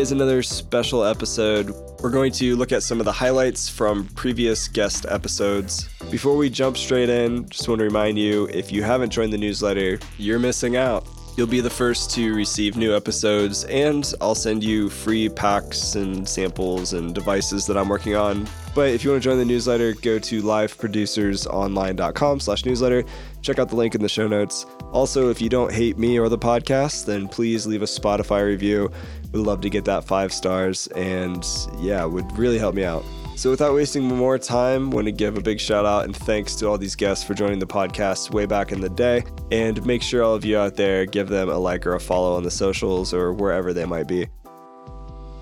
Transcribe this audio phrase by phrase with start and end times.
[0.00, 1.74] Is another special episode.
[2.00, 5.90] We're going to look at some of the highlights from previous guest episodes.
[6.10, 9.36] Before we jump straight in, just want to remind you if you haven't joined the
[9.36, 11.06] newsletter, you're missing out.
[11.36, 16.26] You'll be the first to receive new episodes, and I'll send you free packs and
[16.26, 18.48] samples and devices that I'm working on.
[18.74, 23.04] But if you want to join the newsletter, go to liveproducersonline.com slash newsletter.
[23.42, 24.64] Check out the link in the show notes.
[24.92, 28.90] Also, if you don't hate me or the podcast, then please leave a Spotify review.
[29.32, 31.46] We'd love to get that five stars, and
[31.78, 33.04] yeah, would really help me out.
[33.36, 36.68] So, without wasting more time, want to give a big shout out and thanks to
[36.68, 39.24] all these guests for joining the podcast way back in the day.
[39.50, 42.36] And make sure all of you out there give them a like or a follow
[42.36, 44.28] on the socials or wherever they might be.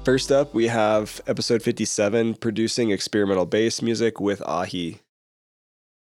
[0.05, 5.01] First up, we have episode 57 producing experimental bass music with AHEE.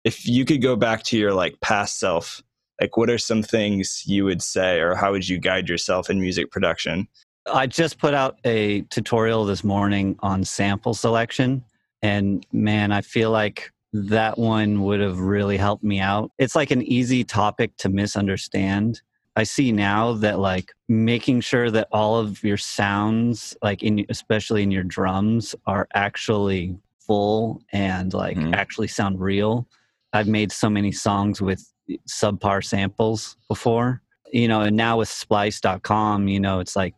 [0.03, 2.43] If you could go back to your like past self,
[2.79, 6.19] like what are some things you would say or how would you guide yourself in
[6.19, 7.07] music production?
[7.51, 11.63] I just put out a tutorial this morning on sample selection.
[12.01, 16.31] And man, I feel like that one would have really helped me out.
[16.37, 19.01] It's like an easy topic to misunderstand.
[19.37, 24.63] I see now that like making sure that all of your sounds, like in especially
[24.63, 28.53] in your drums, are actually full and like mm.
[28.55, 29.67] actually sound real.
[30.13, 31.69] I've made so many songs with
[32.07, 36.95] subpar samples before, you know, and now with splice.com, you know, it's like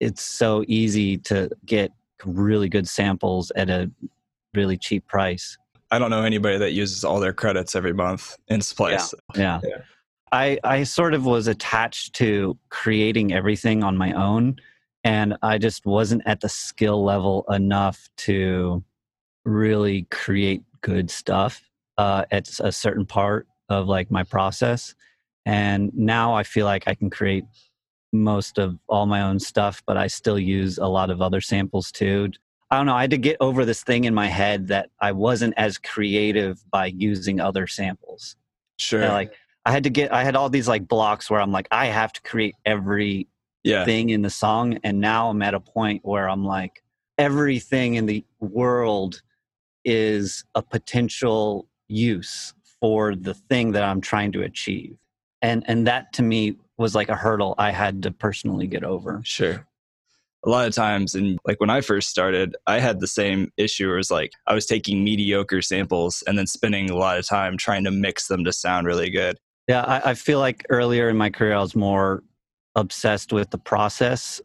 [0.00, 1.92] it's so easy to get
[2.24, 3.90] really good samples at a
[4.54, 5.56] really cheap price.
[5.90, 9.12] I don't know anybody that uses all their credits every month in Splice.
[9.34, 9.40] Yeah.
[9.40, 9.60] yeah.
[9.68, 9.82] yeah.
[10.32, 14.56] I, I sort of was attached to creating everything on my own,
[15.02, 18.84] and I just wasn't at the skill level enough to
[19.44, 21.62] really create good stuff
[21.98, 24.94] uh, at a certain part of like my process.
[25.46, 27.44] And now I feel like I can create
[28.12, 31.92] most of all my own stuff, but I still use a lot of other samples
[31.92, 32.30] too.
[32.70, 32.94] I don't know.
[32.94, 36.62] I had to get over this thing in my head that I wasn't as creative
[36.70, 38.36] by using other samples.
[38.78, 39.08] Sure.
[39.08, 39.34] like
[39.66, 42.12] I had to get, I had all these like blocks where I'm like, I have
[42.14, 43.26] to create every
[43.62, 43.84] yeah.
[43.84, 44.78] thing in the song.
[44.84, 46.82] And now I'm at a point where I'm like,
[47.18, 49.20] everything in the world
[49.84, 54.96] is a potential use for the thing that I'm trying to achieve.
[55.42, 59.20] And and that to me was like a hurdle I had to personally get over.
[59.24, 59.66] Sure.
[60.44, 63.86] A lot of times, and like when I first started, I had the same issue.
[63.86, 67.26] Where it was like I was taking mediocre samples and then spending a lot of
[67.26, 69.36] time trying to mix them to sound really good.
[69.68, 72.22] Yeah, I, I feel like earlier in my career, I was more
[72.74, 74.40] obsessed with the process,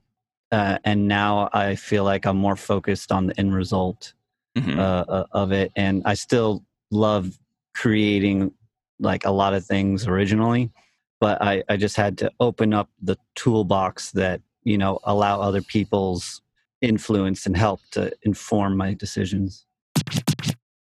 [0.51, 4.13] uh, and now I feel like I'm more focused on the end result
[4.57, 4.77] mm-hmm.
[4.77, 5.71] uh, uh of it.
[5.77, 7.39] And I still love
[7.75, 8.51] creating
[8.99, 10.71] like a lot of things originally
[11.19, 15.61] but I, I just had to open up the toolbox that you know allow other
[15.61, 16.41] people's
[16.81, 19.65] influence and help to inform my decisions.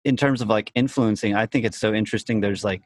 [0.04, 2.82] In terms of like influencing i think it's so interesting there's like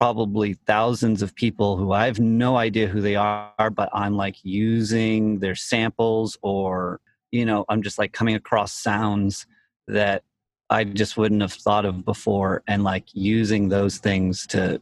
[0.00, 4.36] probably thousands of people who i have no idea who they are but i'm like
[4.42, 7.00] using their samples or
[7.32, 9.46] you know i'm just like coming across sounds
[9.88, 10.22] that
[10.70, 14.80] i just wouldn't have thought of before and like using those things to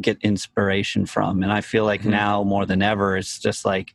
[0.00, 2.10] get inspiration from and i feel like mm-hmm.
[2.10, 3.94] now more than ever it's just like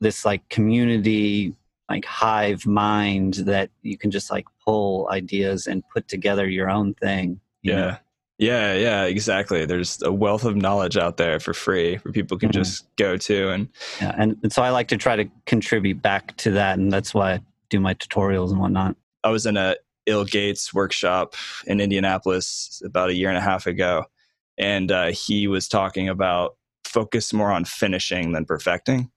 [0.00, 1.54] this like community
[1.88, 6.92] like hive mind that you can just like pull ideas and put together your own
[6.94, 7.96] thing you yeah know?
[8.38, 12.50] yeah yeah exactly there's a wealth of knowledge out there for free where people can
[12.50, 12.60] mm-hmm.
[12.60, 13.68] just go to and
[14.00, 17.14] yeah and, and so i like to try to contribute back to that and that's
[17.14, 18.94] why i do my tutorials and whatnot
[19.24, 19.74] i was in a
[20.08, 21.34] ill.Gates workshop
[21.66, 24.04] in indianapolis about a year and a half ago
[24.58, 29.10] and uh, he was talking about focus more on finishing than perfecting.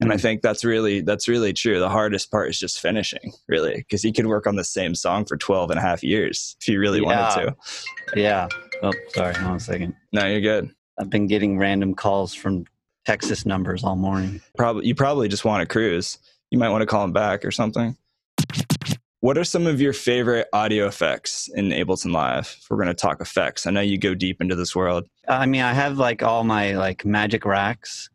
[0.00, 0.20] And i hmm.
[0.20, 1.78] think that's really that's really true.
[1.78, 5.24] The hardest part is just finishing really because he could work on the same song
[5.24, 7.36] for 12 and a half years if he really yeah.
[7.36, 8.20] wanted to.
[8.20, 8.48] Yeah.
[8.82, 9.94] Oh sorry hold on a second.
[10.12, 10.70] No you're good.
[10.98, 12.64] I've been getting random calls from
[13.06, 14.40] texas numbers all morning.
[14.56, 16.18] Probably you probably just want to cruise.
[16.50, 17.96] You might want to call him back or something
[19.24, 22.58] what are some of your favorite audio effects in Ableton Live?
[22.60, 25.06] If we're going to talk effects, I know you go deep into this world.
[25.26, 28.10] I mean, I have like all my like magic racks,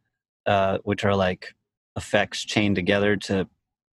[0.45, 1.55] uh, which are like
[1.95, 3.47] effects chained together to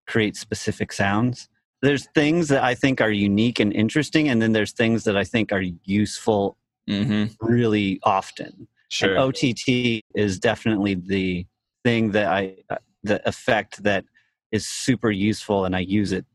[0.07, 1.49] create specific sounds.
[1.81, 5.25] There's things that I think are unique and interesting, and then there's things that I
[5.25, 7.33] think are useful mm-hmm.
[7.41, 8.69] really often.
[8.91, 9.17] Sure.
[9.17, 11.47] And OTT is definitely the
[11.83, 14.05] thing that I, uh, the effect that
[14.53, 16.27] is super useful, and I use it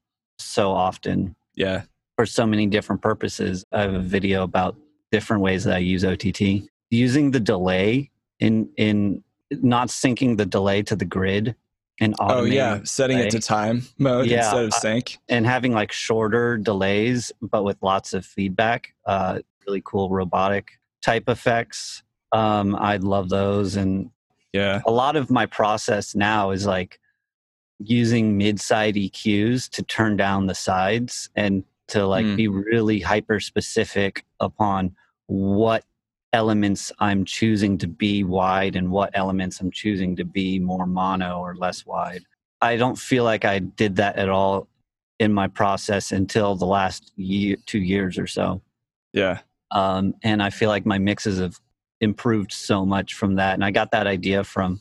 [0.43, 1.35] so often.
[1.55, 1.83] Yeah.
[2.17, 3.65] For so many different purposes.
[3.71, 4.75] I have a video about
[5.11, 6.69] different ways that I use OTT.
[6.89, 11.55] Using the delay in in not syncing the delay to the grid
[11.99, 13.27] and oh yeah setting delay.
[13.27, 17.77] it to time mode yeah, instead of sync and having like shorter delays but with
[17.81, 24.09] lots of feedback uh, really cool robotic type effects um, i love those and
[24.53, 26.99] yeah a lot of my process now is like
[27.83, 32.35] using mid-side eqs to turn down the sides and to like mm.
[32.35, 34.95] be really hyper specific upon
[35.27, 35.83] what
[36.33, 41.39] elements I'm choosing to be wide and what elements I'm choosing to be more mono
[41.39, 42.23] or less wide.
[42.61, 44.67] I don't feel like I did that at all
[45.19, 48.61] in my process until the last year, two years or so.
[49.13, 49.39] Yeah.
[49.71, 51.59] Um, and I feel like my mixes have
[51.99, 53.53] improved so much from that.
[53.53, 54.79] And I got that idea from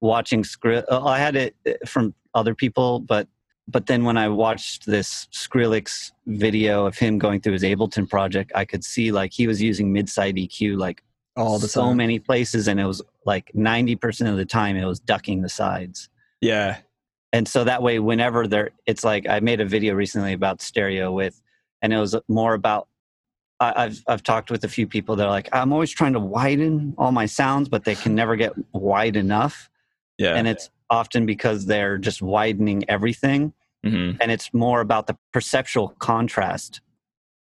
[0.00, 0.88] watching script.
[0.90, 3.26] Uh, I had it uh, from other people, but
[3.68, 8.52] but then when I watched this Skrillex video of him going through his Ableton project,
[8.54, 11.02] I could see like he was using mid-side EQ like
[11.36, 11.96] all the so time.
[11.96, 15.48] many places, and it was like ninety percent of the time it was ducking the
[15.48, 16.08] sides.
[16.40, 16.78] Yeah,
[17.32, 21.12] and so that way, whenever there, it's like I made a video recently about stereo
[21.12, 21.40] with,
[21.82, 22.88] and it was more about.
[23.58, 26.20] I, I've I've talked with a few people that are like I'm always trying to
[26.20, 29.70] widen all my sounds, but they can never get wide enough.
[30.18, 33.52] Yeah, and it's often because they're just widening everything.
[33.84, 34.18] Mm-hmm.
[34.20, 36.80] And it's more about the perceptual contrast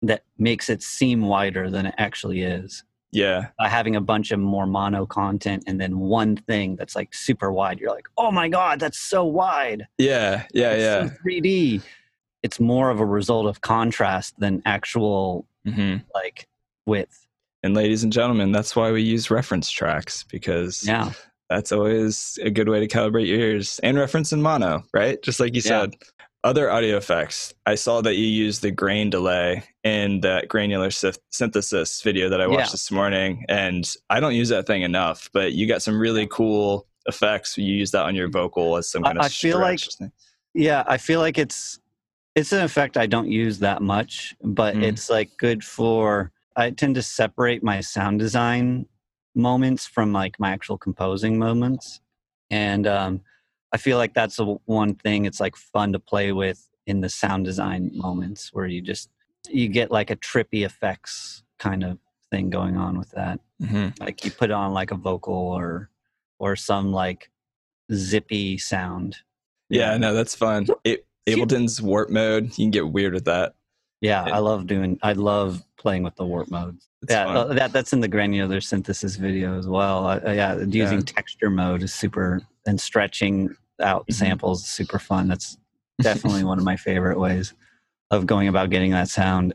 [0.01, 2.83] that makes it seem wider than it actually is.
[3.11, 3.47] Yeah.
[3.57, 7.51] By having a bunch of more mono content and then one thing that's like super
[7.51, 9.87] wide, you're like, oh my God, that's so wide.
[9.97, 10.43] Yeah.
[10.53, 10.71] Yeah.
[10.71, 11.07] It's yeah.
[11.07, 11.81] So 3D.
[12.43, 15.97] It's more of a result of contrast than actual mm-hmm.
[16.13, 16.47] like
[16.85, 17.25] width.
[17.63, 21.11] And ladies and gentlemen, that's why we use reference tracks because yeah
[21.49, 25.21] that's always a good way to calibrate your ears and reference in mono, right?
[25.21, 25.81] Just like you yeah.
[25.81, 25.95] said.
[26.43, 27.55] Other audio effects.
[27.65, 32.45] I saw that you used the grain delay in that granular synthesis video that I
[32.45, 32.71] watched yeah.
[32.73, 35.27] this morning, and I don't use that thing enough.
[35.33, 37.57] But you got some really cool effects.
[37.57, 39.25] You use that on your vocal as some kind I, of.
[39.25, 40.11] I feel like, thing.
[40.53, 41.79] yeah, I feel like it's
[42.35, 44.83] it's an effect I don't use that much, but mm.
[44.83, 46.31] it's like good for.
[46.55, 48.85] I tend to separate my sound design
[49.35, 51.99] moments from like my actual composing moments.
[52.49, 53.21] And um,
[53.75, 57.09] i feel like that's the one thing it's like fun to play with in the
[57.09, 59.09] sound design moments where you just
[59.49, 61.97] you get like a trippy effects kind of
[62.31, 63.39] thing going on with that.
[63.61, 64.01] Mm-hmm.
[64.03, 65.89] like you put on like a vocal or
[66.39, 67.29] or some like
[67.93, 69.17] zippy sound
[69.69, 70.67] yeah no that's fun.
[70.83, 73.55] It, ableton's warp mode you can get weird with that.
[74.01, 77.93] Yeah i love doing i love playing with the warp modes yeah, uh, that that's
[77.93, 80.07] in the granular synthesis video as well.
[80.07, 81.05] Uh, yeah, using yeah.
[81.05, 84.13] texture mode is super, and stretching out mm-hmm.
[84.13, 85.27] samples is super fun.
[85.27, 85.57] That's
[86.01, 87.53] definitely one of my favorite ways
[88.11, 89.53] of going about getting that sound.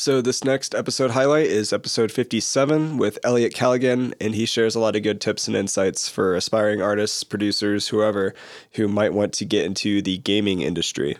[0.00, 4.80] So this next episode highlight is episode 57 with Elliot Callighan, and he shares a
[4.80, 8.34] lot of good tips and insights for aspiring artists, producers, whoever
[8.72, 11.18] who might want to get into the gaming industry.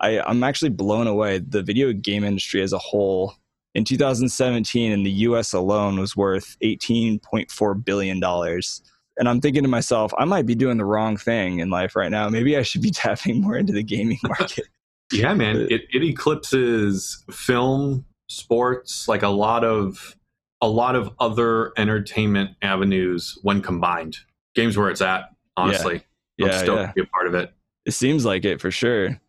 [0.00, 1.38] I, I'm actually blown away.
[1.38, 3.34] The video game industry as a whole
[3.74, 8.22] in 2017 in the US alone was worth $18.4 billion.
[8.22, 12.10] And I'm thinking to myself, I might be doing the wrong thing in life right
[12.10, 12.28] now.
[12.28, 14.68] Maybe I should be tapping more into the gaming market.
[15.12, 15.66] yeah, man.
[15.70, 20.14] It, it eclipses film, sports, like a lot of
[20.60, 24.16] a lot of other entertainment avenues when combined.
[24.56, 26.02] Games where it's at, honestly.
[26.36, 26.46] Yeah.
[26.46, 26.86] I'm yeah, stoked yeah.
[26.88, 27.52] to be a part of it.
[27.84, 29.20] It seems like it for sure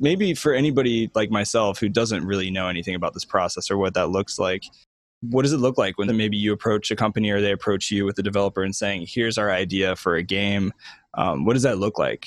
[0.00, 3.94] maybe for anybody like myself who doesn't really know anything about this process or what
[3.94, 4.64] that looks like,
[5.20, 8.06] what does it look like when maybe you approach a company or they approach you
[8.06, 10.72] with a developer and saying, "Here's our idea for a game."
[11.14, 12.26] Um, what does that look like?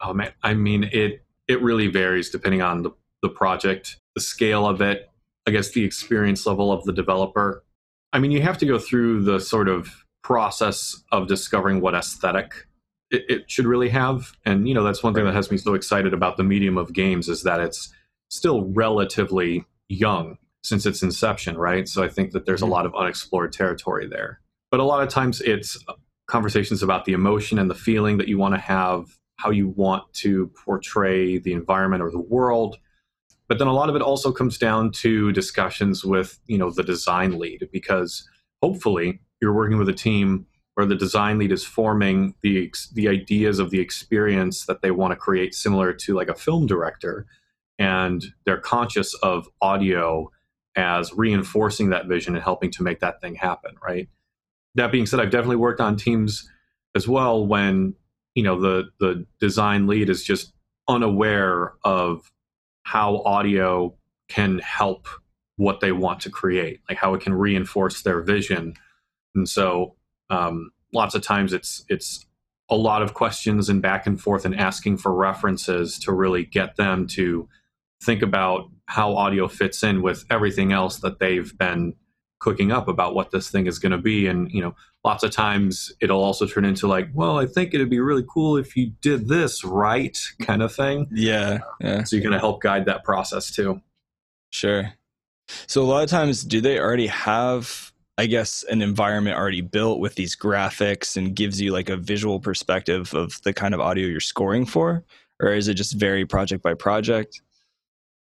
[0.00, 1.24] Oh man, I mean it.
[1.48, 2.90] It really varies depending on the,
[3.22, 5.08] the project, the scale of it,
[5.46, 7.64] I guess the experience level of the developer.
[8.12, 12.67] I mean, you have to go through the sort of process of discovering what aesthetic
[13.10, 14.32] it, it should really have.
[14.44, 16.92] And you know, that's one thing that has me so excited about the medium of
[16.92, 17.92] games is that it's
[18.28, 21.88] still relatively young since its inception, right?
[21.88, 22.72] So I think that there's a mm-hmm.
[22.72, 24.40] lot of unexplored territory there.
[24.70, 25.82] But a lot of times it's
[26.26, 30.12] conversations about the emotion and the feeling that you want to have, how you want
[30.12, 32.76] to portray the environment or the world.
[33.48, 36.82] But then a lot of it also comes down to discussions with, you know, the
[36.82, 38.28] design lead because
[38.62, 40.46] hopefully you're working with a team
[40.78, 45.10] where the design lead is forming the the ideas of the experience that they want
[45.10, 47.26] to create similar to like a film director
[47.80, 50.30] and they're conscious of audio
[50.76, 54.08] as reinforcing that vision and helping to make that thing happen right?
[54.76, 56.48] That being said i've definitely worked on teams
[56.94, 57.96] as well when
[58.36, 60.52] you know the the design lead is just
[60.86, 62.30] unaware of
[62.84, 63.96] how audio
[64.28, 65.08] can help
[65.56, 68.74] what they want to create like how it can reinforce their vision.
[69.34, 69.96] And so
[70.30, 72.26] um, lots of times it's it's
[72.70, 76.76] a lot of questions and back and forth and asking for references to really get
[76.76, 77.48] them to
[78.02, 81.94] think about how audio fits in with everything else that they've been
[82.40, 84.26] cooking up about what this thing is going to be.
[84.26, 87.88] And you know lots of times it'll also turn into like well i think it'd
[87.88, 91.06] be really cool if you did this right kind of thing.
[91.10, 92.04] Yeah, yeah.
[92.04, 93.80] so you're going to help guide that process too.
[94.50, 94.92] Sure.
[95.66, 97.87] So a lot of times do they already have
[98.18, 102.38] i guess an environment already built with these graphics and gives you like a visual
[102.38, 105.02] perspective of the kind of audio you're scoring for
[105.40, 107.40] or is it just very project by project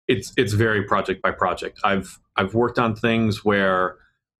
[0.08, 3.98] it's it's very project by project i've i've worked on things where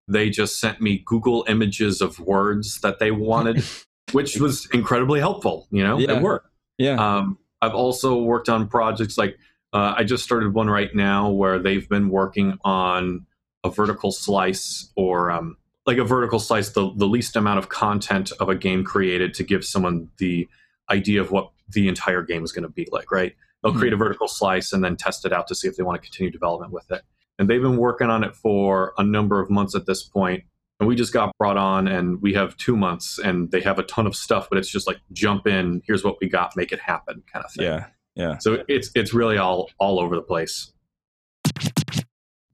[0.08, 3.62] they just sent me Google images of words that they wanted,
[4.12, 5.68] which was incredibly helpful.
[5.70, 6.16] You know, yeah.
[6.16, 6.48] it worked.
[6.78, 6.94] Yeah.
[6.94, 9.36] Um, I've also worked on projects like
[9.72, 13.26] uh, I just started one right now where they've been working on
[13.64, 18.32] a vertical slice or um, like a vertical slice, the, the least amount of content
[18.40, 20.48] of a game created to give someone the
[20.90, 23.34] idea of what the entire game is going to be like, right?
[23.62, 23.80] They'll mm-hmm.
[23.80, 26.08] create a vertical slice and then test it out to see if they want to
[26.08, 27.02] continue development with it
[27.38, 30.44] and they've been working on it for a number of months at this point
[30.80, 33.82] and we just got brought on and we have two months and they have a
[33.84, 36.80] ton of stuff but it's just like jump in here's what we got make it
[36.80, 40.72] happen kind of thing yeah yeah so it's it's really all all over the place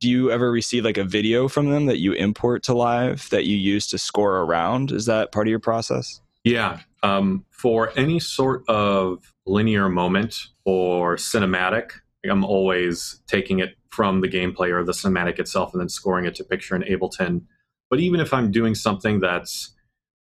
[0.05, 3.47] do you ever receive like a video from them that you import to live that
[3.47, 8.21] you use to score around is that part of your process yeah um, for any
[8.21, 11.93] sort of linear moment or cinematic
[12.31, 16.35] i'm always taking it from the gameplay or the cinematic itself and then scoring it
[16.35, 17.43] to picture in Ableton.
[17.89, 19.73] But even if I'm doing something that's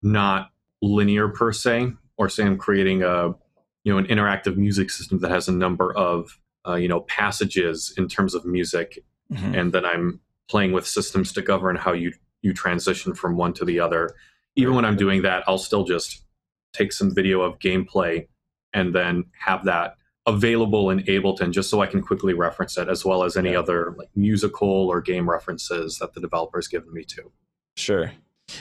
[0.03, 0.51] not
[0.83, 3.29] linear per se, or say I'm creating a
[3.83, 7.93] you know an interactive music system that has a number of uh, you know passages
[7.97, 9.55] in terms of music, mm-hmm.
[9.55, 13.65] and then I'm playing with systems to govern how you you transition from one to
[13.65, 14.09] the other.
[14.55, 16.23] Even when I'm doing that, I'll still just
[16.73, 18.27] take some video of gameplay
[18.73, 23.05] and then have that available in Ableton just so I can quickly reference it, as
[23.05, 23.59] well as any yeah.
[23.59, 27.31] other like musical or game references that the developer's given me to.
[27.75, 28.11] Sure.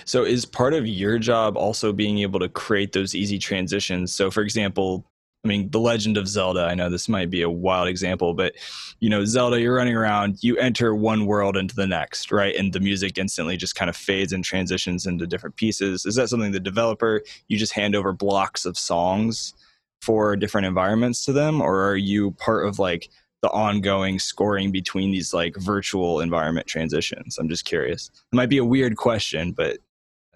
[0.05, 4.13] So is part of your job also being able to create those easy transitions?
[4.13, 5.05] So for example,
[5.45, 8.55] I mean, The Legend of Zelda, I know this might be a wild example, but
[9.01, 12.55] you know, Zelda, you're running around, you enter one world into the next, right?
[12.55, 16.07] And the music instantly just kind of fades and transitions into different pieces.
[16.07, 19.55] Is that something the developer, you just hand over blocks of songs
[20.03, 23.09] for different environments to them or are you part of like
[23.41, 28.59] the ongoing scoring between these like virtual environment transitions i'm just curious it might be
[28.59, 29.79] a weird question but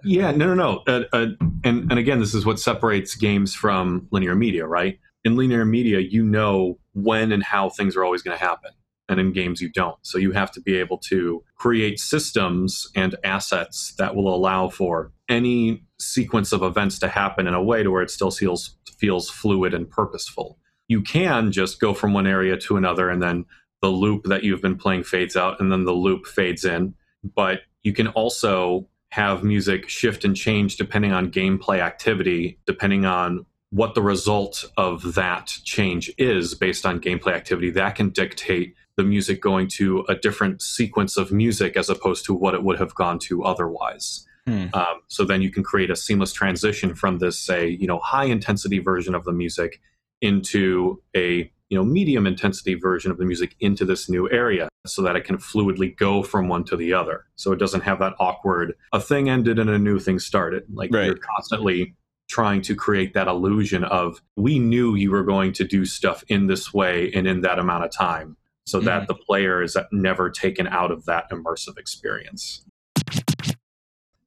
[0.05, 1.27] yeah no no no uh, uh,
[1.65, 6.01] and and again this is what separates games from linear media right in linear media
[6.01, 8.71] you know when and how things are always going to happen
[9.09, 13.17] and in games you don't so you have to be able to create systems and
[13.25, 17.91] assets that will allow for any sequence of events to happen in a way to
[17.91, 20.59] where it still feels feels fluid and purposeful.
[20.89, 23.45] You can just go from one area to another and then
[23.83, 26.95] the loop that you've been playing fades out and then the loop fades in.
[27.35, 33.47] But you can also have music shift and change depending on gameplay activity, depending on
[33.71, 37.71] what the result of that change is based on gameplay activity.
[37.71, 42.35] That can dictate the music going to a different sequence of music as opposed to
[42.35, 44.27] what it would have gone to otherwise.
[44.47, 44.67] Hmm.
[44.73, 48.25] Um, so then you can create a seamless transition from this, say, you know, high
[48.25, 49.81] intensity version of the music
[50.23, 55.03] into a you know medium intensity version of the music into this new area so
[55.03, 58.15] that it can fluidly go from one to the other so it doesn't have that
[58.19, 61.07] awkward a thing ended and a new thing started like right.
[61.07, 61.95] you're constantly
[62.29, 66.47] trying to create that illusion of we knew you were going to do stuff in
[66.47, 68.87] this way and in that amount of time so mm-hmm.
[68.87, 72.65] that the player is never taken out of that immersive experience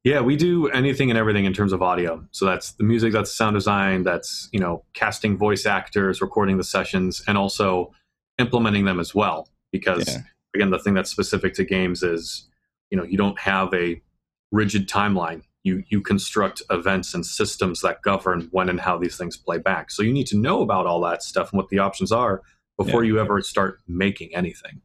[0.02, 2.24] yeah, we do anything and everything in terms of audio.
[2.30, 6.64] So that's the music, that's sound design, that's, you know, casting voice actors, recording the
[6.64, 7.92] sessions, and also
[8.38, 9.48] implementing them as well.
[9.72, 10.22] Because yeah.
[10.54, 12.48] again, the thing that's specific to games is,
[12.90, 14.00] you know, you don't have a
[14.50, 15.42] rigid timeline.
[15.62, 19.90] You you construct events and systems that govern when and how these things play back.
[19.90, 22.40] So you need to know about all that stuff and what the options are
[22.78, 23.08] before yeah.
[23.08, 24.80] you ever start making anything.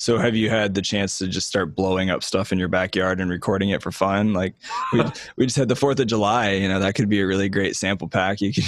[0.00, 3.20] So have you had the chance to just start blowing up stuff in your backyard
[3.20, 4.32] and recording it for fun?
[4.32, 4.54] Like
[4.94, 5.02] we
[5.36, 7.76] we just had the 4th of July, you know, that could be a really great
[7.76, 8.64] sample pack you can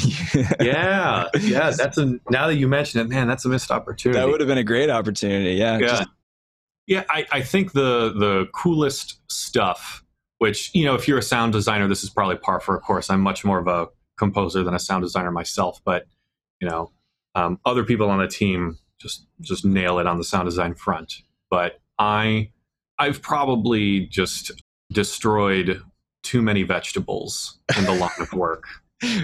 [0.60, 1.28] Yeah.
[1.40, 4.20] Yeah, that's a now that you mention it, man, that's a missed opportunity.
[4.20, 5.54] That would have been a great opportunity.
[5.54, 5.78] Yeah.
[5.78, 5.86] Yeah.
[5.86, 6.08] Just,
[6.86, 10.04] yeah, I, I think the the coolest stuff,
[10.36, 13.08] which, you know, if you're a sound designer, this is probably par for a course.
[13.08, 16.04] I'm much more of a composer than a sound designer myself, but
[16.60, 16.90] you know,
[17.34, 21.14] um, other people on the team just just nail it on the sound design front.
[21.50, 22.50] But I
[22.98, 24.52] I've probably just
[24.92, 25.82] destroyed
[26.22, 28.64] too many vegetables in the line of work.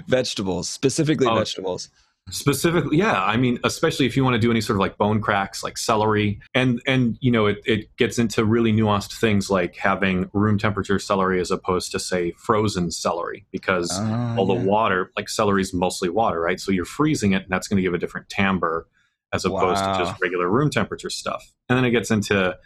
[0.08, 1.88] vegetables, specifically oh, vegetables.
[2.30, 3.25] Specifically, yeah.
[3.25, 5.78] I mean, especially if you want to do any sort of like bone cracks, like
[5.78, 10.58] celery, and and you know, it, it gets into really nuanced things like having room
[10.58, 14.61] temperature celery as opposed to say frozen celery, because uh, all yeah.
[14.61, 16.61] the water, like celery is mostly water, right?
[16.61, 18.87] So you're freezing it, and that's going to give a different timbre
[19.32, 19.99] as opposed wow.
[19.99, 21.52] to just regular room temperature stuff.
[21.68, 22.56] And then it gets into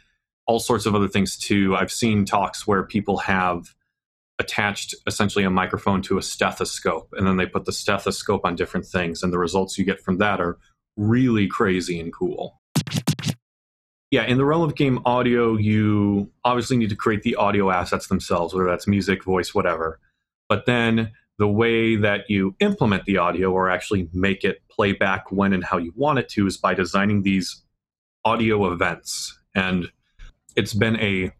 [0.47, 1.76] all sorts of other things too.
[1.76, 3.75] I've seen talks where people have
[4.38, 8.87] attached essentially a microphone to a stethoscope and then they put the stethoscope on different
[8.87, 10.59] things and the results you get from that are
[10.97, 12.61] really crazy and cool.
[14.11, 18.09] Yeah, in the realm of game audio, you obviously need to create the audio assets
[18.09, 20.00] themselves, whether that's music, voice, whatever.
[20.50, 25.32] But then the way that you implement the audio or actually make it play back
[25.32, 27.64] when and how you want it to is by designing these
[28.25, 29.37] audio events.
[29.52, 29.90] And
[30.54, 31.32] it's been a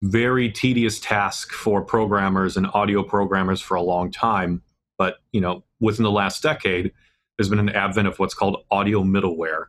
[0.00, 4.62] very tedious task for programmers and audio programmers for a long time.
[4.96, 6.90] But, you know, within the last decade,
[7.36, 9.66] there's been an advent of what's called audio middleware.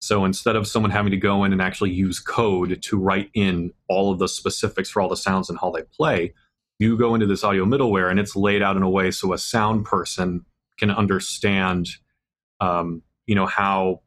[0.00, 3.70] So instead of someone having to go in and actually use code to write in
[3.88, 6.34] all of the specifics for all the sounds and how they play,
[6.80, 9.38] you go into this audio middleware and it's laid out in a way so a
[9.38, 10.44] sound person
[10.78, 11.88] can understand
[12.60, 14.00] um, you know how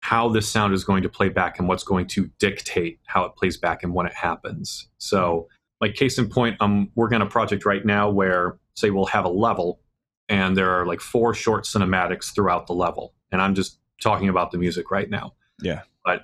[0.00, 3.34] how this sound is going to play back and what's going to dictate how it
[3.36, 4.88] plays back and when it happens.
[4.98, 5.48] So
[5.80, 9.24] like case in point i'm working on a project right now where say we'll have
[9.24, 9.80] a level
[10.28, 13.14] and there are like four short cinematics throughout the level.
[13.32, 15.34] And i'm just talking about the music right now.
[15.60, 15.82] Yeah.
[16.04, 16.22] But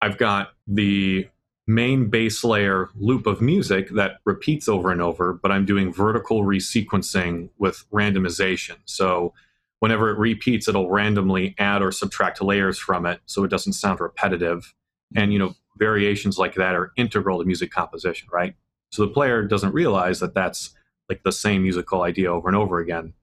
[0.00, 1.28] i've got the
[1.66, 6.42] main bass layer loop of music that repeats over and over, but I'm doing vertical
[6.42, 8.76] resequencing with randomization.
[8.84, 9.32] So
[9.78, 14.00] whenever it repeats, it'll randomly add or subtract layers from it so it doesn't sound
[14.00, 14.74] repetitive.
[15.14, 18.54] And you know, variations like that are integral to music composition, right?
[18.90, 20.74] So the player doesn't realize that that's
[21.08, 23.14] like the same musical idea over and over again.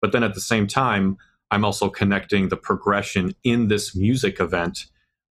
[0.00, 1.16] But then at the same time,
[1.50, 4.86] I'm also connecting the progression in this music event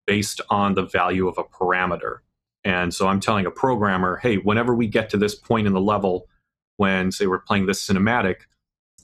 [0.07, 2.19] based on the value of a parameter.
[2.65, 5.81] And so I'm telling a programmer, hey, whenever we get to this point in the
[5.81, 6.29] level,
[6.77, 8.43] when say we're playing this cinematic,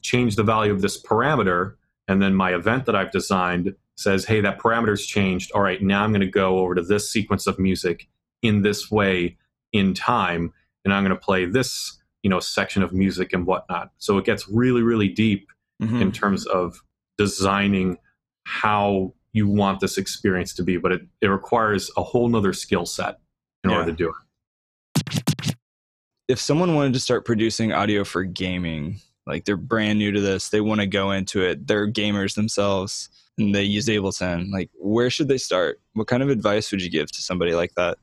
[0.03, 1.75] change the value of this parameter.
[2.07, 5.51] And then my event that I've designed says, hey, that parameter's changed.
[5.53, 8.09] All right, now I'm going to go over to this sequence of music
[8.42, 9.37] in this way
[9.73, 10.53] in time.
[10.85, 13.90] And I'm going to play this, you know, section of music and whatnot.
[13.99, 15.49] So it gets really, really deep
[15.83, 16.01] mm-hmm.
[16.01, 16.81] in terms of
[17.18, 17.99] designing
[18.44, 20.77] how you want this experience to be.
[20.77, 23.18] But it, it requires a whole nother skill set
[23.64, 23.79] in yeah.
[23.79, 25.55] order to do it.
[26.29, 30.51] If someone wanted to start producing audio for gaming, like they're brand new to this,
[30.51, 35.11] they want to go into it, they're gamers themselves, and they use Ableton, like where
[35.11, 35.81] should they start?
[35.94, 37.99] What kind of advice would you give to somebody like that?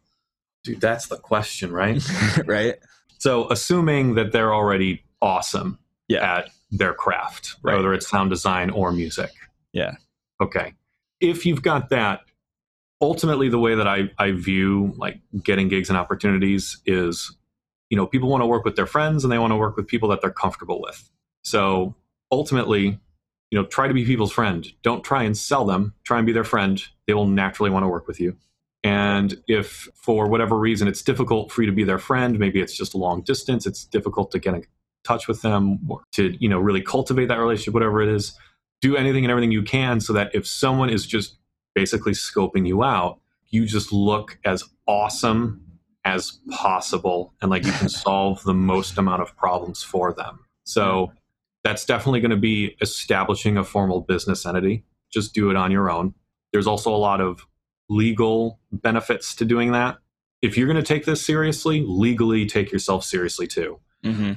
[0.64, 2.02] Dude, that's the question, right?
[2.46, 2.76] right.
[3.20, 6.38] So, assuming that they're already awesome yeah.
[6.38, 7.76] at their craft, right.
[7.76, 9.32] whether it's sound design or music.
[9.74, 9.96] Yeah.
[10.42, 10.74] Okay.
[11.22, 12.22] If you've got that,
[13.06, 17.36] ultimately the way that I, I view like getting gigs and opportunities is
[17.90, 19.88] you know people want to work with their friends and they want to work with
[19.88, 21.10] people that they're comfortable with.
[21.44, 21.96] So
[22.32, 23.00] ultimately
[23.52, 24.68] you know try to be people's friend.
[24.82, 25.94] Don't try and sell them.
[26.04, 26.84] Try and be their friend.
[27.06, 28.36] They will naturally want to work with you.
[28.84, 32.76] And if for whatever reason it's difficult for you to be their friend maybe it's
[32.76, 34.64] just a long distance it's difficult to get in
[35.04, 38.38] touch with them or to you know really cultivate that relationship whatever it is
[38.82, 41.38] do anything and everything you can so that if someone is just
[41.76, 45.62] basically scoping you out, you just look as awesome
[46.06, 50.40] as possible and like you can solve the most amount of problems for them.
[50.64, 51.12] So
[51.64, 54.84] that's definitely going to be establishing a formal business entity.
[55.12, 56.14] Just do it on your own.
[56.54, 57.46] There's also a lot of
[57.90, 59.98] legal benefits to doing that.
[60.42, 63.80] If you're going to take this seriously, legally take yourself seriously too.
[64.04, 64.34] Mm-hmm.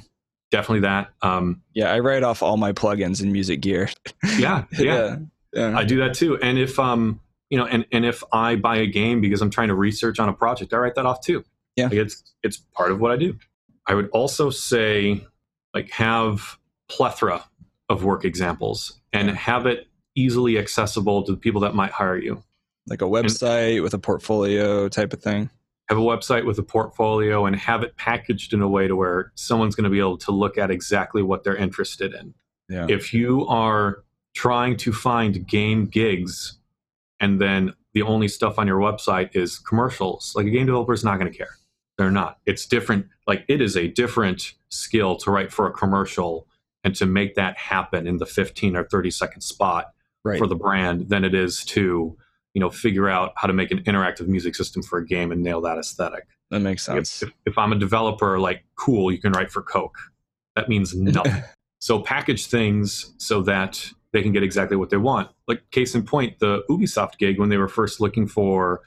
[0.51, 1.11] Definitely that.
[1.21, 3.91] Um, yeah, I write off all my plugins and music gear.
[4.39, 5.17] yeah, yeah, yeah,
[5.53, 5.79] yeah.
[5.79, 6.39] I do that too.
[6.39, 7.21] And if um,
[7.51, 10.29] you know, and and if I buy a game because I'm trying to research on
[10.29, 11.45] a project, I write that off too.
[11.77, 13.37] Yeah, like it's it's part of what I do.
[13.87, 15.25] I would also say
[15.75, 16.59] like have
[16.89, 17.45] plethora
[17.89, 22.43] of work examples and have it easily accessible to the people that might hire you.
[22.87, 25.51] Like a website and with a portfolio type of thing.
[25.89, 29.33] Have a website with a portfolio and have it packaged in a way to where
[29.37, 32.35] someone's going to be able to look at exactly what they're interested in.
[32.69, 32.87] Yeah.
[32.89, 36.58] If you are trying to find game gigs
[37.21, 41.05] and then the only stuff on your website is commercials, like a game developer is
[41.05, 41.57] not going to care.
[41.97, 42.39] They're not.
[42.47, 43.07] It's different.
[43.27, 46.47] Like it is a different skill to write for a commercial
[46.85, 49.93] and to make that happen in the 15 or 30 second spot
[50.25, 50.39] right.
[50.39, 52.17] for the brand than it is to,
[52.55, 55.43] you know, figure out how to make an interactive music system for a game and
[55.43, 56.27] nail that aesthetic.
[56.51, 57.23] that makes sense.
[57.23, 59.99] If, if, I'm a developer, like, cool, you can write for Coke.
[60.55, 61.43] That means nothing.
[61.81, 65.31] so package things so that they can get exactly what they want.
[65.47, 68.83] Like case in point, the Ubisoft gig when they were first looking for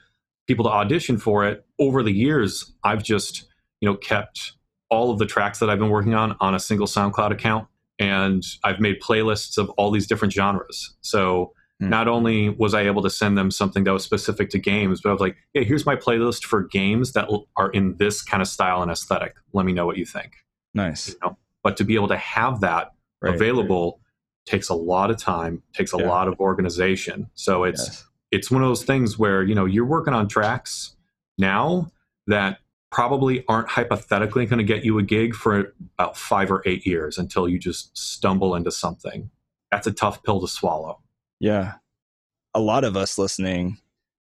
[0.46, 1.64] people to audition for it.
[1.78, 3.48] Over the years, I've just
[3.80, 4.52] you know kept
[4.90, 8.42] all of the tracks that I've been working on on a single SoundCloud account, and
[8.64, 10.94] I've made playlists of all these different genres.
[11.00, 11.88] So hmm.
[11.88, 15.10] not only was I able to send them something that was specific to games, but
[15.10, 18.48] I was like, "Hey, here's my playlist for games that are in this kind of
[18.48, 19.34] style and aesthetic.
[19.52, 20.32] Let me know what you think."
[20.74, 21.10] Nice.
[21.10, 21.38] You know?
[21.62, 24.01] But to be able to have that right, available right.
[24.46, 26.08] Takes a lot of time, takes a yeah.
[26.08, 27.30] lot of organization.
[27.34, 28.06] So it's yes.
[28.30, 30.96] it's one of those things where you know you're working on tracks
[31.38, 31.90] now
[32.26, 32.58] that
[32.90, 37.16] probably aren't hypothetically going to get you a gig for about five or eight years
[37.16, 39.30] until you just stumble into something.
[39.70, 41.00] That's a tough pill to swallow.
[41.40, 41.74] Yeah.
[42.54, 43.78] A lot of us listening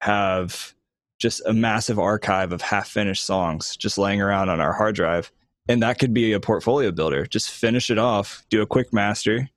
[0.01, 0.75] have
[1.19, 5.31] just a massive archive of half finished songs just laying around on our hard drive.
[5.69, 7.27] And that could be a portfolio builder.
[7.27, 9.49] Just finish it off, do a quick master,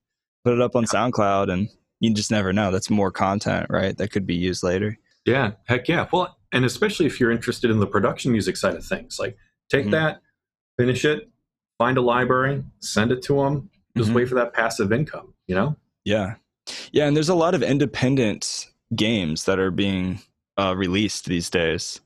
[0.44, 1.70] put it up on SoundCloud, and
[2.00, 2.72] you just never know.
[2.72, 3.98] That's more content, right?
[3.98, 4.98] That could be used later.
[5.26, 6.08] Yeah, heck yeah.
[6.12, 9.38] Well, and especially if you're interested in the production music side of things, like
[9.70, 9.92] take mm-hmm.
[9.92, 10.22] that,
[10.78, 11.30] finish it,
[11.78, 14.18] find a library, send it to them, just mm-hmm.
[14.18, 15.76] wait for that passive income, you know?
[16.06, 16.36] Yeah.
[16.92, 17.08] Yeah.
[17.08, 20.20] And there's a lot of independent games that are being
[20.58, 22.00] uh, released these days.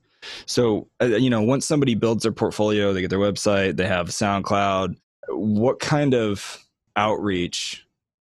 [0.46, 4.08] So, uh, you know, once somebody builds their portfolio, they get their website, they have
[4.08, 4.96] SoundCloud,
[5.28, 6.64] what kind of
[6.96, 7.81] outreach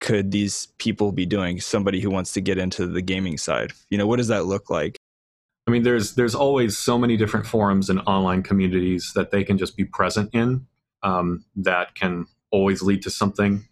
[0.00, 1.60] could these people be doing?
[1.60, 4.70] Somebody who wants to get into the gaming side, you know, what does that look
[4.70, 4.96] like?
[5.66, 9.58] I mean, there's there's always so many different forums and online communities that they can
[9.58, 10.66] just be present in
[11.02, 13.68] um, that can always lead to something.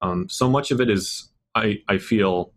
[0.00, 2.52] Um, so much of it is, I, I feel,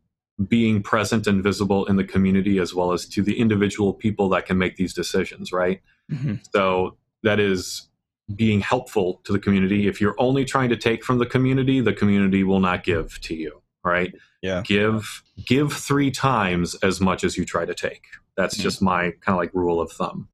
[0.48, 4.46] being present and visible in the community as well as to the individual people that
[4.46, 5.82] can make these decisions, right?
[6.12, 6.36] Mm-hmm.
[6.54, 7.88] So that is
[8.34, 9.88] being helpful to the community.
[9.88, 13.36] If you're only trying to take from the community, the community will not give to
[13.36, 14.14] you, right?
[14.42, 14.62] Yeah.
[14.64, 18.04] Give give 3 times as much as you try to take.
[18.36, 18.64] That's mm-hmm.
[18.64, 20.30] just my kind of like rule of thumb.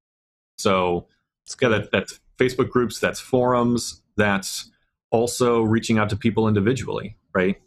[0.57, 1.07] So,
[1.61, 4.71] yeah, that, that's Facebook groups, that's forums, that's
[5.09, 7.61] also reaching out to people individually, right?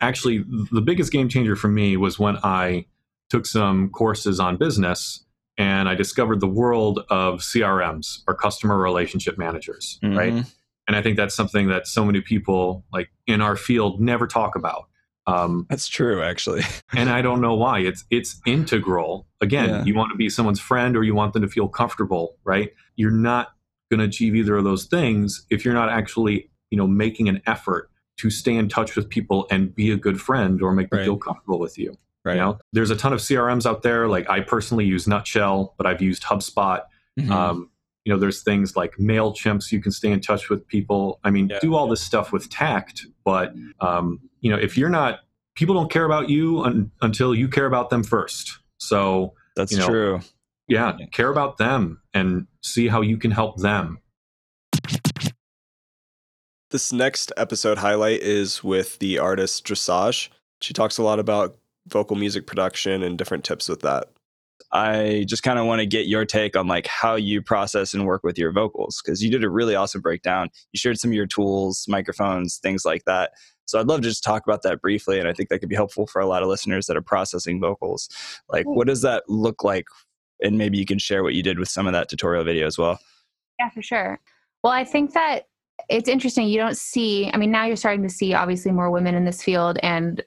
[0.00, 2.86] Actually, the biggest game changer for me was when I
[3.30, 5.23] took some courses on business
[5.56, 10.16] and I discovered the world of CRMs or customer relationship managers, mm-hmm.
[10.16, 10.46] right?
[10.86, 14.56] And I think that's something that so many people like in our field never talk
[14.56, 14.88] about.
[15.26, 16.62] Um, that's true, actually.
[16.94, 17.80] and I don't know why.
[17.80, 19.26] It's it's integral.
[19.40, 19.84] Again, yeah.
[19.84, 22.72] you want to be someone's friend or you want them to feel comfortable, right?
[22.96, 23.54] You're not
[23.90, 27.40] going to achieve either of those things if you're not actually, you know, making an
[27.46, 30.98] effort to stay in touch with people and be a good friend or make them
[30.98, 31.04] right.
[31.04, 31.96] feel comfortable with you.
[32.24, 32.36] Right.
[32.36, 34.08] You know, there's a ton of CRMs out there.
[34.08, 36.82] Like I personally use Nutshell, but I've used HubSpot.
[37.20, 37.30] Mm-hmm.
[37.30, 37.70] Um,
[38.04, 39.72] you know, there's things like Mailchimps.
[39.72, 41.20] You can stay in touch with people.
[41.24, 41.58] I mean, yeah.
[41.60, 45.20] do all this stuff with tact, but um, you know, if you're not,
[45.54, 48.58] people don't care about you un- until you care about them first.
[48.78, 50.20] So that's you know, true.
[50.66, 53.98] Yeah, care about them and see how you can help them.
[56.70, 60.30] This next episode highlight is with the artist Dresage.
[60.60, 61.56] She talks a lot about
[61.88, 64.08] vocal music production and different tips with that.
[64.72, 68.06] I just kind of want to get your take on like how you process and
[68.06, 70.50] work with your vocals because you did a really awesome breakdown.
[70.72, 73.32] You shared some of your tools, microphones, things like that.
[73.66, 75.74] So I'd love to just talk about that briefly, and I think that could be
[75.74, 78.08] helpful for a lot of listeners that are processing vocals.
[78.48, 79.86] Like, what does that look like?
[80.42, 82.76] And maybe you can share what you did with some of that tutorial video as
[82.76, 82.98] well.
[83.58, 84.20] Yeah, for sure.
[84.62, 85.46] Well, I think that
[85.88, 86.48] it's interesting.
[86.48, 89.42] You don't see, I mean, now you're starting to see obviously more women in this
[89.42, 90.22] field, and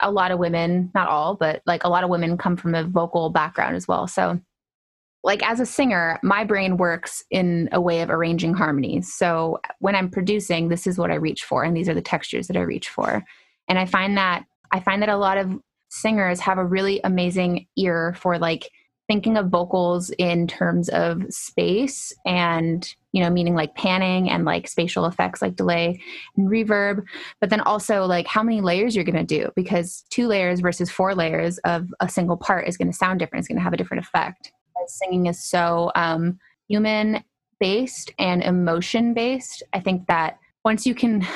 [0.00, 2.84] a lot of women, not all, but like a lot of women come from a
[2.84, 4.06] vocal background as well.
[4.06, 4.40] So,
[5.24, 9.12] like as a singer, my brain works in a way of arranging harmonies.
[9.12, 12.46] So, when I'm producing, this is what I reach for, and these are the textures
[12.48, 13.24] that I reach for.
[13.68, 17.66] And I find that I find that a lot of singers have a really amazing
[17.76, 18.70] ear for like
[19.08, 24.68] thinking of vocals in terms of space and you know meaning like panning and like
[24.68, 25.98] spatial effects like delay
[26.36, 27.02] and reverb
[27.40, 30.90] but then also like how many layers you're going to do because two layers versus
[30.90, 33.72] four layers of a single part is going to sound different it's going to have
[33.72, 34.52] a different effect.
[34.88, 37.24] Singing is so um, human
[37.58, 41.26] based and emotion based i think that once you can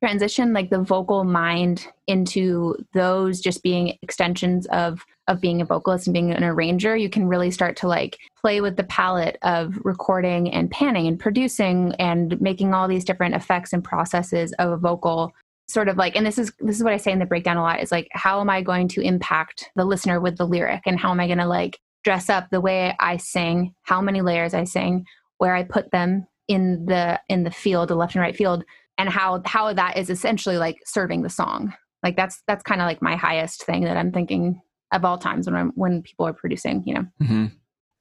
[0.00, 6.06] transition like the vocal mind into those just being extensions of of being a vocalist
[6.06, 9.78] and being an arranger you can really start to like play with the palette of
[9.84, 14.76] recording and panning and producing and making all these different effects and processes of a
[14.76, 15.32] vocal.
[15.68, 17.62] Sort of like and this is this is what i say in the breakdown a
[17.62, 20.80] lot is like how am i going to impact the listener with the lyric?
[20.86, 24.22] And how am i going to like dress up the way I sing, how many
[24.22, 25.04] layers I sing,
[25.36, 28.64] where I put them in the in the field, the left and right field,
[28.98, 31.72] and how how that is essentially like serving the song.
[32.02, 34.60] Like that's that's kind of like my highest thing that I'm thinking
[34.92, 37.06] of all times when I'm when people are producing, you know.
[37.22, 37.46] Mm-hmm.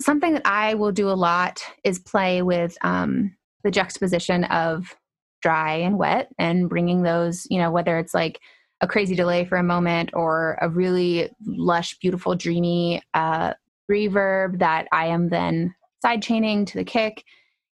[0.02, 4.96] Something that I will do a lot is play with um, the juxtaposition of
[5.42, 8.40] dry and wet and bringing those, you know, whether it's like
[8.82, 13.54] a crazy delay for a moment or a really lush, beautiful, dreamy uh,
[13.92, 17.24] reverb that I am then side chaining to the kick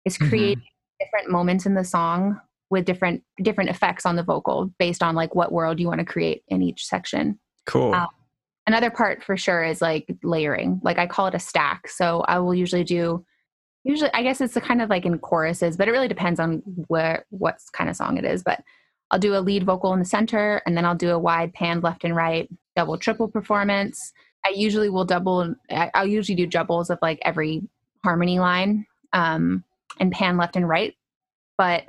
[0.07, 0.29] is mm-hmm.
[0.29, 1.05] creating mm-hmm.
[1.05, 2.41] different moments in the song
[2.75, 6.05] with different different effects on the vocal based on like what world you want to
[6.05, 7.39] create in each section.
[7.67, 7.95] Cool.
[7.95, 8.09] Uh,
[8.67, 10.81] another part for sure is like layering.
[10.83, 11.87] Like I call it a stack.
[11.89, 13.25] So I will usually do
[13.85, 16.63] usually I guess it's the kind of like in choruses, but it really depends on
[16.89, 18.43] where what kind of song it is.
[18.43, 18.61] But
[19.13, 21.81] I'll do a lead vocal in the center and then I'll do a wide pan
[21.81, 24.13] left and right, double triple performance.
[24.45, 27.63] I usually will double I'll usually do doubles of like every
[28.03, 29.63] harmony line um,
[30.01, 30.95] and pan left and right,
[31.57, 31.85] but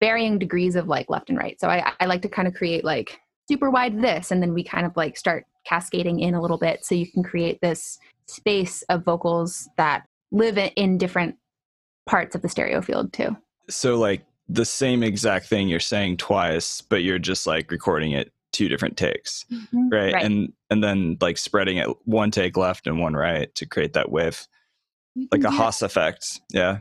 [0.00, 1.60] varying degrees of like left and right.
[1.60, 4.64] So I, I like to kind of create like super wide this and then we
[4.64, 8.82] kind of like start cascading in a little bit so you can create this space
[8.82, 11.36] of vocals that live in different
[12.06, 13.36] parts of the stereo field too.
[13.68, 18.32] So like the same exact thing you're saying twice, but you're just like recording it
[18.52, 19.88] two different takes, mm-hmm.
[19.88, 20.14] right?
[20.14, 20.24] right?
[20.24, 24.10] And and then like spreading it one take left and one right to create that
[24.10, 24.48] whiff,
[25.30, 26.40] like a Haas effect.
[26.50, 26.78] Yeah.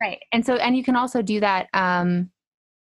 [0.00, 0.20] Right.
[0.32, 1.68] And so and you can also do that.
[1.72, 2.30] Um,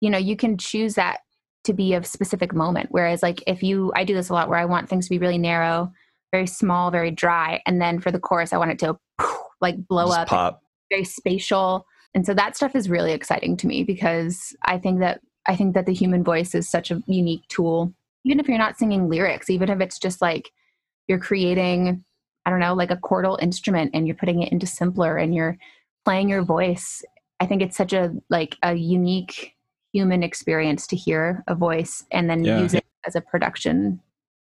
[0.01, 1.19] you know, you can choose that
[1.63, 2.87] to be a specific moment.
[2.89, 5.19] Whereas like if you, I do this a lot where I want things to be
[5.19, 5.93] really narrow,
[6.31, 8.97] very small, very dry, and then for the chorus, I want it to
[9.61, 10.61] like blow Just up, pop.
[10.89, 11.85] very spatial.
[12.13, 15.73] And so that stuff is really exciting to me because I think that I think
[15.75, 17.93] that the human voice is such a unique tool.
[18.25, 20.51] Even if you're not singing lyrics, even if it's just like
[21.07, 22.03] you're creating,
[22.45, 25.57] I don't know, like a chordal instrument and you're putting it into simpler and you're
[26.05, 27.03] playing your voice.
[27.39, 29.53] I think it's such a like a unique
[29.93, 32.59] human experience to hear a voice and then yeah.
[32.59, 33.99] use it as a production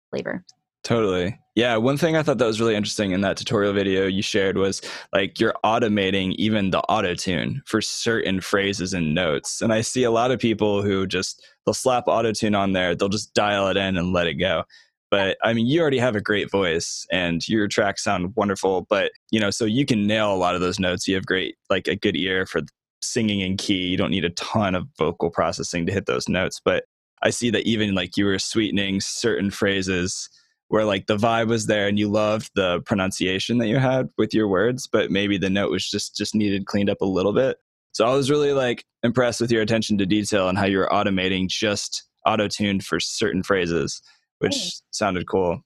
[0.10, 0.44] flavor.
[0.84, 1.38] Totally.
[1.56, 1.76] Yeah.
[1.76, 4.82] One thing I thought that was really interesting in that tutorial video you shared was
[5.12, 9.62] like you're automating even the auto tune for certain phrases and notes.
[9.62, 12.96] And I see a lot of people who just, they'll slap auto tune on there,
[12.96, 14.64] they'll just dial it in and let it go.
[15.12, 18.86] But I mean, you already have a great voice and your tracks sound wonderful.
[18.90, 21.08] But, you know, so you can nail a lot of those notes.
[21.08, 22.62] You have great, like a good ear for
[23.02, 23.88] singing in key.
[23.88, 26.62] You don't need a ton of vocal processing to hit those notes.
[26.64, 26.86] But
[27.22, 30.30] I see that even like you were sweetening certain phrases
[30.70, 34.34] where like the vibe was there and you loved the pronunciation that you had with
[34.34, 37.58] your words, but maybe the note was just just needed cleaned up a little bit.
[37.92, 40.90] So I was really like impressed with your attention to detail and how you were
[40.92, 44.02] automating just auto tuned for certain phrases,
[44.38, 45.62] which sounded cool.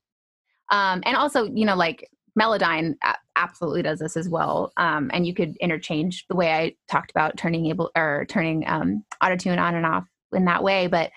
[0.71, 2.95] Um, and also, you know, like Melodyne
[3.35, 4.71] absolutely does this as well.
[4.77, 9.03] Um, and you could interchange the way I talked about turning able or turning um,
[9.23, 10.87] auto tune on and off in that way.
[10.87, 11.11] But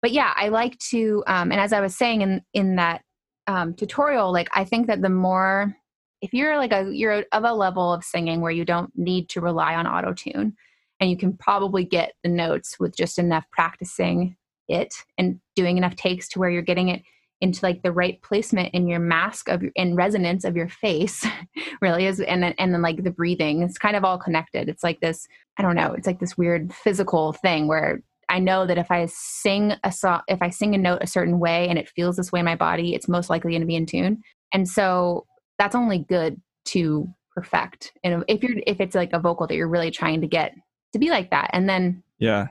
[0.00, 1.24] but yeah, I like to.
[1.26, 3.02] Um, and as I was saying in in that
[3.46, 5.74] um, tutorial, like I think that the more
[6.20, 9.40] if you're like a you're of a level of singing where you don't need to
[9.40, 10.56] rely on auto tune,
[11.00, 14.36] and you can probably get the notes with just enough practicing
[14.68, 17.02] it and doing enough takes to where you're getting it
[17.40, 21.24] into like the right placement in your mask of your, in resonance of your face
[21.80, 24.68] really is and then and then like the breathing it's kind of all connected.
[24.68, 25.26] It's like this
[25.58, 29.06] i don't know it's like this weird physical thing where i know that if i
[29.06, 32.30] sing a song if i sing a note a certain way and it feels this
[32.30, 34.22] way in my body it's most likely going to be in tune.
[34.52, 35.26] And so
[35.58, 37.92] that's only good to perfect.
[38.02, 40.54] And if you're if it's like a vocal that you're really trying to get
[40.92, 41.50] to be like that.
[41.52, 42.48] And then yeah.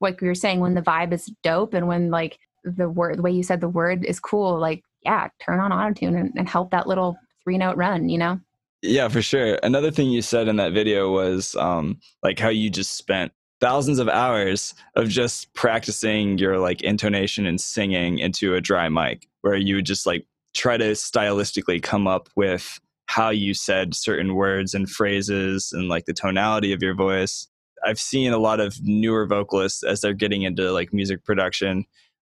[0.00, 3.22] like we were saying when the vibe is dope and when like the word the
[3.22, 6.70] way you said the word is cool like yeah turn on autotune and, and help
[6.70, 8.40] that little three note run you know?
[8.82, 9.58] Yeah for sure.
[9.62, 13.98] Another thing you said in that video was um like how you just spent thousands
[13.98, 19.56] of hours of just practicing your like intonation and singing into a dry mic where
[19.56, 24.74] you would just like try to stylistically come up with how you said certain words
[24.74, 27.48] and phrases and like the tonality of your voice.
[27.84, 31.84] I've seen a lot of newer vocalists as they're getting into like music production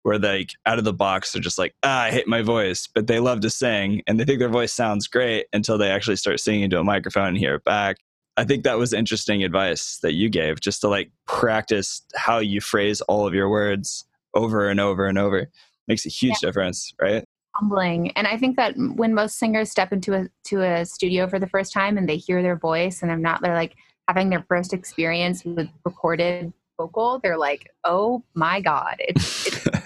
[0.06, 3.08] where like out of the box they're just like ah i hate my voice but
[3.08, 6.38] they love to sing and they think their voice sounds great until they actually start
[6.38, 7.96] singing into a microphone and hear it back.
[8.36, 12.60] I think that was interesting advice that you gave just to like practice how you
[12.60, 15.50] phrase all of your words over and over and over.
[15.88, 16.48] Makes a huge yeah.
[16.48, 17.24] difference right?
[17.54, 21.38] Humbling and i think that when most singers step into a to a studio for
[21.38, 23.74] the first time and they hear their voice and they're not they're like
[24.08, 29.85] having their first experience with recorded vocal they're like oh my god it's, it's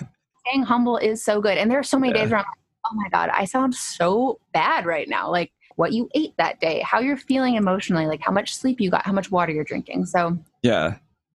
[0.50, 1.58] staying humble is so good.
[1.58, 2.22] And there are so many yeah.
[2.22, 5.30] days where I'm like, oh my God, I sound so bad right now.
[5.30, 8.90] Like, what you ate that day, how you're feeling emotionally, like how much sleep you
[8.90, 10.04] got, how much water you're drinking.
[10.04, 10.96] So yeah,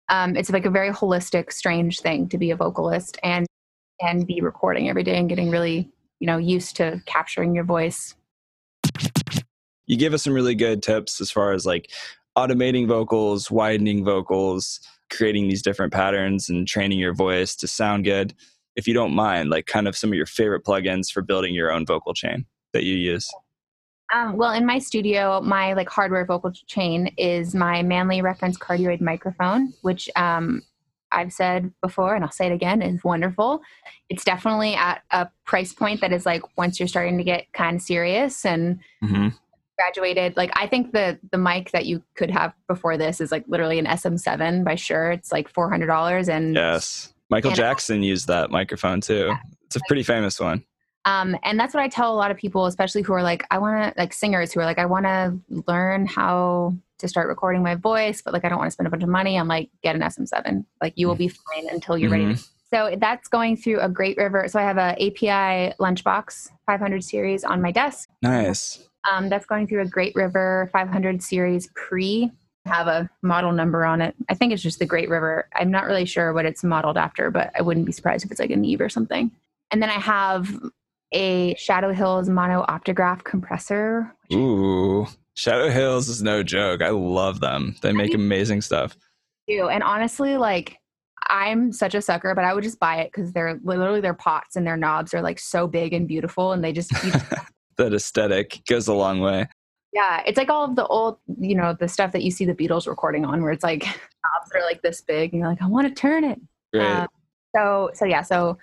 [0.10, 3.46] um, it's like a very holistic, strange thing to be a vocalist and
[4.02, 8.16] and be recording every day and getting really you know used to capturing your voice.
[9.86, 11.90] You gave us some really good tips as far as like
[12.38, 18.34] automating vocals, widening vocals, creating these different patterns, and training your voice to sound good.
[18.76, 21.72] If you don't mind, like kind of some of your favorite plugins for building your
[21.72, 23.30] own vocal chain that you use.
[24.14, 29.02] Um, well, in my studio, my like hardware vocal chain is my Manley reference cardioid
[29.02, 30.62] microphone, which um,
[31.12, 33.62] I've said before, and I'll say it again, is wonderful.
[34.10, 37.78] It's definitely at a price point that is like once you're starting to get kind
[37.78, 39.30] of serious and mm-hmm.
[39.80, 40.36] graduated.
[40.36, 43.80] Like I think the the mic that you could have before this is like literally
[43.80, 45.12] an SM7 by Shure.
[45.12, 49.28] It's like four hundred dollars, and yes, Michael and Jackson used that microphone too.
[49.28, 49.38] Yeah.
[49.66, 50.64] It's a pretty famous one.
[51.06, 53.58] Um, and that's what I tell a lot of people, especially who are like, I
[53.58, 57.64] want to, like singers who are like, I want to learn how to start recording
[57.64, 59.38] my voice, but like, I don't want to spend a bunch of money.
[59.38, 60.64] I'm like, get an SM7.
[60.80, 62.30] Like, you will be fine until you're mm-hmm.
[62.30, 62.42] ready.
[62.72, 64.48] So that's going through a Great River.
[64.48, 68.10] So I have a API Lunchbox 500 series on my desk.
[68.22, 68.88] Nice.
[69.12, 72.32] Um, that's going through a Great River 500 series pre.
[72.66, 74.16] Have a model number on it.
[74.30, 75.50] I think it's just the Great River.
[75.56, 78.40] I'm not really sure what it's modeled after, but I wouldn't be surprised if it's
[78.40, 79.32] like a Neve or something.
[79.72, 80.50] And then I have
[81.14, 84.14] a Shadow Hills mono optograph compressor.
[84.34, 86.82] Ooh, Shadow Hills is no joke.
[86.82, 87.76] I love them.
[87.82, 88.96] They make amazing stuff.
[89.48, 90.80] Do and honestly, like
[91.28, 94.56] I'm such a sucker, but I would just buy it because they're literally their pots
[94.56, 96.92] and their knobs are like so big and beautiful, and they just
[97.78, 99.48] that aesthetic goes a long way.
[99.94, 102.56] Yeah, it's like all of the old, you know, the stuff that you see the
[102.56, 105.68] Beatles recording on, where it's like knobs are like this big, and you're like, I
[105.68, 106.40] want to turn it.
[106.74, 107.04] Right.
[107.04, 107.08] Uh,
[107.56, 108.58] so, so yeah, so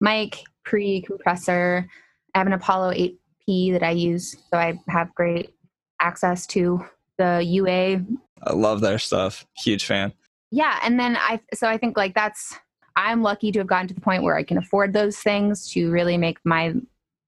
[0.00, 1.88] mic, pre compressor.
[2.34, 5.54] I have an Apollo 8P that I use, so I have great
[6.00, 6.84] access to
[7.18, 8.04] the UA.
[8.42, 9.46] I love their stuff.
[9.56, 10.12] Huge fan.
[10.50, 12.54] Yeah, and then I so I think like that's
[12.96, 15.90] I'm lucky to have gotten to the point where I can afford those things to
[15.90, 16.74] really make my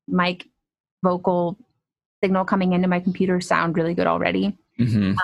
[0.08, 0.46] mic
[1.02, 1.56] vocal
[2.22, 4.56] signal coming into my computer sound really good already.
[4.78, 5.11] Mm-hmm.
[5.11, 5.18] Um,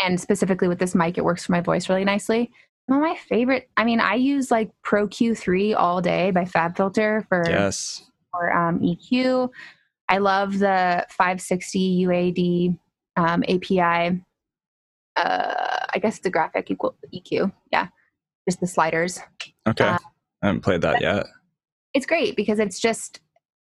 [0.00, 2.50] and specifically with this mic, it works for my voice really nicely.
[2.86, 7.26] One of my favorite, I mean, I use like Pro Q3 all day by FabFilter
[7.28, 8.02] for, yes.
[8.32, 9.50] for um, EQ.
[10.08, 12.78] I love the 560 UAD
[13.16, 14.20] um, API.
[15.16, 17.52] Uh, I guess the graphic equal EQ.
[17.70, 17.88] Yeah,
[18.48, 19.20] just the sliders.
[19.68, 19.98] Okay, uh,
[20.42, 21.26] I haven't played that yet.
[21.94, 23.20] It's great because it's just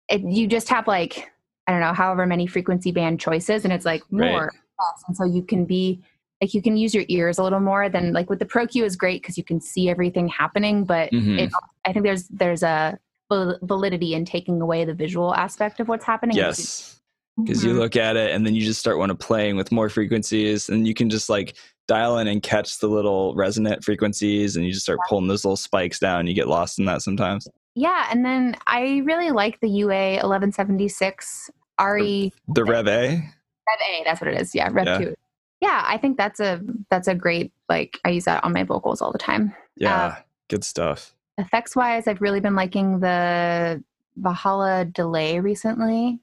[0.08, 1.30] it, you just have like
[1.70, 4.92] I don't know however many frequency band choices, and it's like more, right.
[5.06, 6.02] and so you can be
[6.40, 8.84] like you can use your ears a little more than like with the Pro Q
[8.84, 11.38] is great because you can see everything happening, but mm-hmm.
[11.38, 11.52] it,
[11.84, 12.98] I think there's there's a
[13.30, 16.36] validity in taking away the visual aspect of what's happening.
[16.36, 17.00] Yes.
[17.40, 17.78] Because you mm-hmm.
[17.78, 20.88] look at it and then you just start want to playing with more frequencies and
[20.88, 21.54] you can just like
[21.86, 25.56] dial in and catch the little resonant frequencies and you just start pulling those little
[25.56, 26.26] spikes down.
[26.26, 27.46] You get lost in that sometimes.
[27.74, 32.32] Yeah, and then I really like the UA 1176 RE.
[32.48, 33.08] The, the Rev A.
[33.10, 34.54] Rev A, that's what it is.
[34.54, 34.98] Yeah, Rev yeah.
[34.98, 35.14] 2
[35.60, 39.00] yeah i think that's a that's a great like i use that on my vocals
[39.00, 40.14] all the time yeah uh,
[40.48, 43.82] good stuff effects wise i've really been liking the
[44.16, 46.18] valhalla delay recently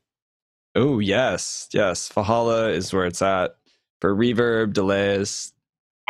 [0.76, 3.56] oh yes yes valhalla is where it's at
[4.02, 5.54] for reverb delays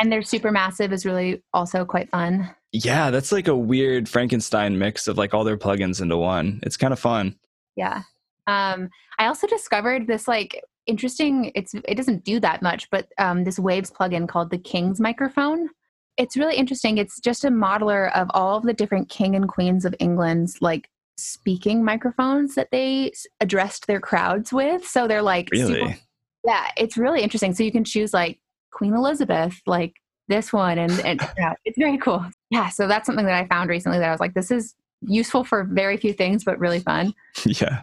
[0.00, 5.08] and their Supermassive is really also quite fun yeah that's like a weird frankenstein mix
[5.08, 7.34] of like all their plugins into one it's kind of fun
[7.76, 8.02] yeah
[8.46, 11.52] um i also discovered this like interesting.
[11.54, 15.68] It's it doesn't do that much, but um, this Waves plugin called the King's microphone.
[16.16, 16.98] It's really interesting.
[16.98, 20.90] It's just a modeler of all of the different king and queens of England's like
[21.16, 24.84] speaking microphones that they addressed their crowds with.
[24.84, 25.96] So they're like, really, super,
[26.44, 27.54] yeah, it's really interesting.
[27.54, 28.40] So you can choose like
[28.72, 29.94] Queen Elizabeth, like
[30.28, 32.24] this one, and and yeah, it's very cool.
[32.50, 35.44] Yeah, so that's something that I found recently that I was like, this is useful
[35.44, 37.14] for very few things, but really fun.
[37.44, 37.82] yeah.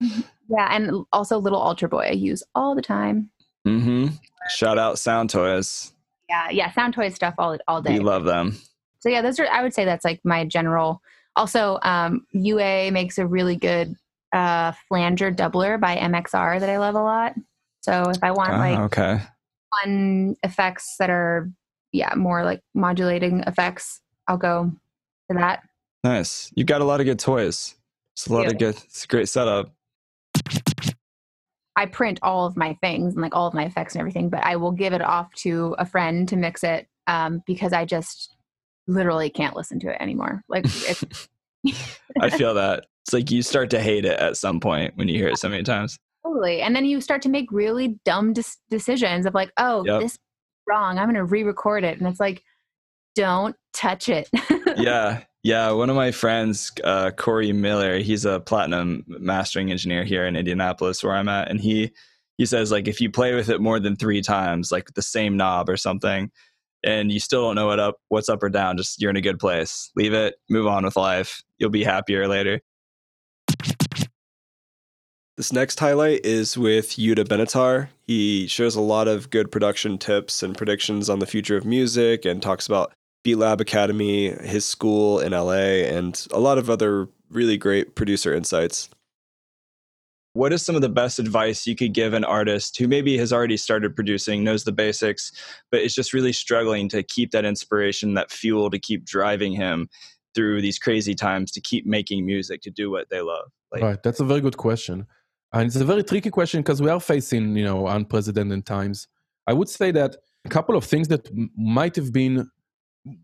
[0.46, 3.30] Yeah, and also Little AlterBoy I use all the time.
[3.66, 4.08] Mm-hmm.
[4.50, 5.94] Shout out Sound Toys.
[6.28, 7.94] Yeah, yeah, Sound Toys stuff all all day.
[7.94, 8.58] We love them.
[8.98, 11.00] So yeah, those are I would say that's like my general.
[11.34, 13.96] Also, um, UA makes a really good
[14.34, 17.34] uh, flanger doubler by MXR that I love a lot.
[17.80, 19.20] So if I want oh, like okay.
[19.82, 21.50] fun effects that are
[21.94, 24.72] yeah more like modulating effects, I'll go
[25.30, 25.62] to that.
[26.02, 26.50] Nice.
[26.54, 27.76] You got a lot of good toys.
[28.14, 28.76] It's a lot of good.
[28.76, 29.72] It's a great setup.
[31.76, 34.44] I print all of my things and like all of my effects and everything, but
[34.44, 38.36] I will give it off to a friend to mix it um, because I just
[38.86, 40.42] literally can't listen to it anymore.
[40.48, 40.66] Like,
[42.20, 45.16] I feel that it's like you start to hate it at some point when you
[45.16, 45.98] hear it so many times.
[46.24, 46.62] Totally.
[46.62, 48.34] And then you start to make really dumb
[48.70, 50.00] decisions of like, oh, yep.
[50.00, 50.18] this is
[50.66, 50.98] wrong.
[50.98, 51.98] I'm going to re-record it.
[51.98, 52.42] And it's like,
[53.14, 54.28] don't touch it.
[54.76, 55.22] yeah.
[55.42, 55.70] Yeah.
[55.72, 61.02] One of my friends, uh, Corey Miller, he's a platinum mastering engineer here in Indianapolis
[61.02, 61.50] where I'm at.
[61.50, 61.92] And he,
[62.38, 65.36] he says like, if you play with it more than three times, like the same
[65.36, 66.30] knob or something,
[66.82, 69.22] and you still don't know what up, what's up or down, just you're in a
[69.22, 69.90] good place.
[69.96, 71.42] Leave it, move on with life.
[71.58, 72.60] You'll be happier later.
[75.36, 77.88] This next highlight is with Yeuda Ben-Atar.
[78.06, 82.24] He shares a lot of good production tips and predictions on the future of music
[82.24, 82.92] and talks about
[83.24, 88.32] Beat Lab Academy, his school in LA, and a lot of other really great producer
[88.32, 88.88] insights.
[90.34, 93.32] What is some of the best advice you could give an artist who maybe has
[93.32, 95.32] already started producing, knows the basics,
[95.72, 99.88] but is just really struggling to keep that inspiration, that fuel to keep driving him
[100.32, 103.46] through these crazy times to keep making music, to do what they love?
[103.72, 104.02] Like, right.
[104.04, 105.08] That's a very good question.
[105.54, 109.06] And it's a very tricky question because we are facing, you know, unprecedented times.
[109.46, 112.50] I would say that a couple of things that m- might have been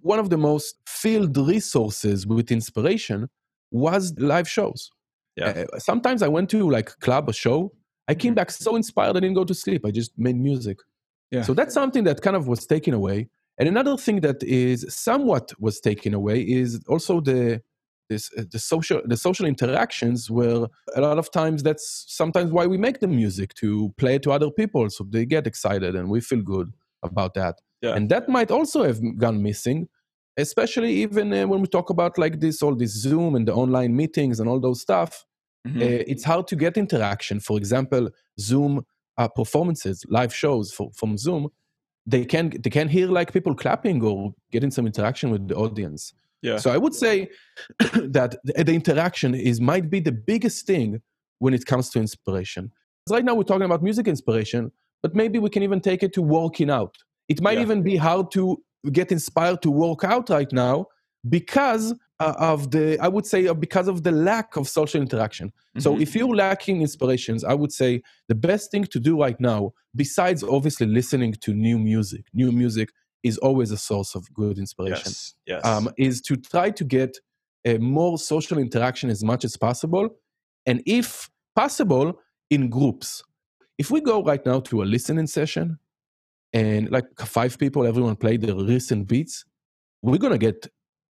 [0.00, 3.28] one of the most filled resources with inspiration
[3.72, 4.90] was live shows.
[5.36, 5.64] Yeah.
[5.72, 7.72] Uh, sometimes I went to like a club or show.
[8.06, 8.36] I came mm-hmm.
[8.36, 9.84] back so inspired I didn't go to sleep.
[9.84, 10.78] I just made music.
[11.30, 11.42] Yeah.
[11.42, 13.28] So that's something that kind of was taken away.
[13.58, 17.62] And another thing that is somewhat was taken away is also the
[18.10, 22.66] this uh, the social the social interactions where a lot of times that's sometimes why
[22.66, 26.20] we make the music to play to other people so they get excited and we
[26.20, 26.68] feel good
[27.02, 27.94] about that yeah.
[27.94, 29.88] and that might also have gone missing
[30.36, 33.96] especially even uh, when we talk about like this all this zoom and the online
[33.96, 35.24] meetings and all those stuff
[35.66, 35.80] mm-hmm.
[35.80, 38.84] uh, it's hard to get interaction for example zoom
[39.16, 41.48] uh, performances live shows for, from zoom
[42.06, 46.12] they can they can hear like people clapping or getting some interaction with the audience
[46.42, 46.56] yeah.
[46.56, 47.28] So I would say
[47.94, 51.02] that the interaction is might be the biggest thing
[51.38, 52.72] when it comes to inspiration.
[53.08, 54.72] Right now we're talking about music inspiration,
[55.02, 56.96] but maybe we can even take it to working out.
[57.28, 57.62] It might yeah.
[57.62, 58.62] even be hard to
[58.92, 60.86] get inspired to work out right now
[61.28, 65.48] because uh, of the i would say uh, because of the lack of social interaction
[65.48, 65.80] mm-hmm.
[65.80, 69.70] so if you're lacking inspirations i would say the best thing to do right now
[69.94, 72.88] besides obviously listening to new music new music
[73.22, 75.02] is always a source of good inspiration.
[75.06, 75.64] Yes, yes.
[75.64, 77.18] Um, is to try to get
[77.64, 80.08] a more social interaction as much as possible,
[80.66, 82.18] and if possible,
[82.48, 83.22] in groups.
[83.78, 85.78] If we go right now to a listening session,
[86.52, 89.44] and like five people, everyone play the recent beats,
[90.02, 90.66] we're gonna get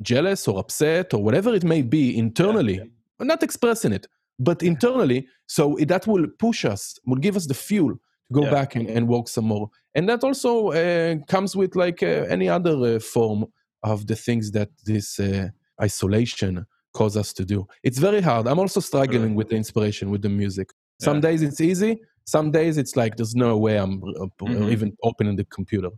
[0.02, 2.76] jealous or upset or whatever it may be internally.
[2.76, 2.84] Yeah,
[3.20, 3.26] yeah.
[3.26, 4.06] not expressing it,
[4.38, 5.26] but internally.
[5.46, 7.94] So that will push us, will give us the fuel
[8.32, 8.50] go yeah.
[8.50, 9.70] back and, and work some more.
[9.94, 13.46] And that also uh, comes with like uh, any other uh, form
[13.82, 15.48] of the things that this uh,
[15.80, 17.66] isolation cause us to do.
[17.82, 18.46] It's very hard.
[18.46, 20.70] I'm also struggling with the inspiration with the music.
[21.00, 21.22] Some yeah.
[21.22, 22.00] days it's easy.
[22.24, 24.70] Some days it's like there's no way i'm mm-hmm.
[24.70, 25.90] even opening the computer.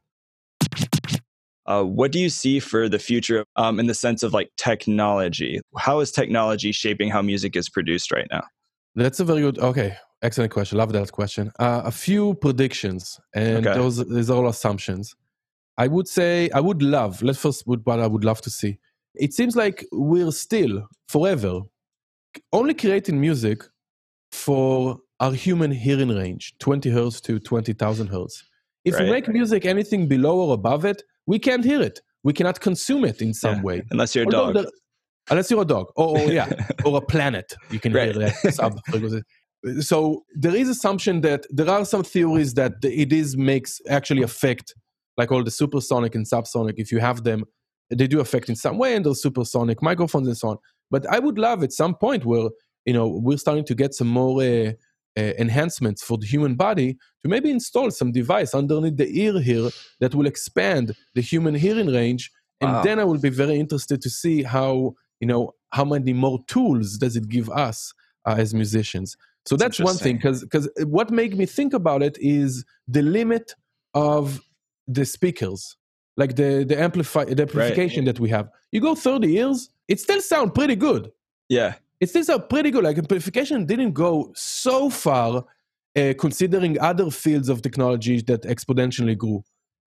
[1.66, 5.60] Uh, what do you see for the future um, in the sense of like technology?
[5.78, 8.42] How is technology shaping how music is produced right now?
[8.94, 10.78] That's a very good okay Excellent question.
[10.78, 11.52] Love that question.
[11.58, 13.78] Uh, a few predictions, and okay.
[13.78, 15.14] those these are all assumptions.
[15.76, 17.22] I would say I would love.
[17.22, 18.78] Let's first put what I would love to see.
[19.14, 21.60] It seems like we're still forever
[22.52, 23.62] only creating music
[24.32, 28.44] for our human hearing range, 20 hertz to 20,000 hertz.
[28.84, 29.04] If right.
[29.04, 32.00] we make music anything below or above it, we can't hear it.
[32.22, 33.82] We cannot consume it in some yeah, way.
[33.90, 34.72] Unless you're a Although dog.
[35.30, 35.86] Unless you're a dog.
[35.96, 36.50] Or, or yeah,
[36.84, 37.54] or a planet.
[37.70, 38.14] You can right.
[38.14, 39.14] hear that
[39.80, 44.74] so there is assumption that there are some theories that it is makes actually affect
[45.16, 47.44] like all the supersonic and subsonic if you have them
[47.90, 50.56] they do affect in some way and those supersonic microphones and so on.
[50.90, 52.48] But i would love at some point where
[52.84, 54.72] you know we're starting to get some more uh,
[55.16, 59.70] uh, enhancements for the human body to maybe install some device underneath the ear here
[60.00, 62.30] that will expand the human hearing range.
[62.60, 62.82] And wow.
[62.82, 66.98] then i will be very interested to see how you know how many more tools
[66.98, 67.92] does it give us
[68.26, 69.16] uh, as musicians
[69.46, 73.02] so that's, that's one thing because because what made me think about it is the
[73.02, 73.54] limit
[73.92, 74.40] of
[74.86, 75.76] the speakers,
[76.16, 78.14] like the the amplify the amplification right.
[78.14, 78.48] that we have.
[78.72, 81.12] You go 30 years, it still sound pretty good.
[81.48, 82.84] Yeah, it still sound pretty good.
[82.84, 85.44] Like amplification didn't go so far,
[85.94, 89.44] uh, considering other fields of technology that exponentially grew.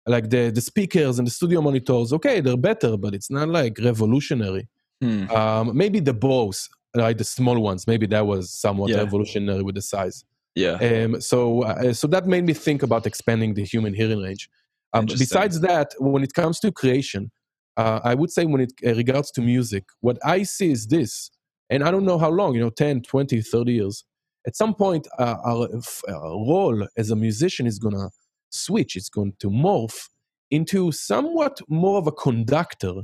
[0.07, 3.77] Like the the speakers and the studio monitors, okay, they're better, but it's not like
[3.83, 4.69] revolutionary.
[5.01, 5.29] Hmm.
[5.31, 7.87] Um, maybe the Bose like the small ones.
[7.87, 8.97] Maybe that was somewhat yeah.
[8.97, 10.25] revolutionary with the size.
[10.55, 10.73] Yeah.
[10.73, 14.49] Um, so uh, so that made me think about expanding the human hearing range.
[14.93, 17.31] Um, besides that, when it comes to creation,
[17.77, 21.31] uh, I would say when it uh, regards to music, what I see is this,
[21.69, 24.03] and I don't know how long, you know, 10, 20, 30 years.
[24.45, 25.69] at some point uh, our,
[26.09, 28.09] our role as a musician is going to
[28.49, 30.09] switch it's going to morph
[30.49, 33.03] into somewhat more of a conductor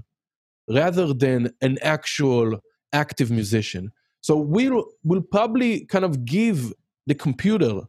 [0.69, 2.59] rather than an actual
[2.93, 3.91] active musician
[4.21, 6.73] so we'll we'll probably kind of give
[7.05, 7.81] the computer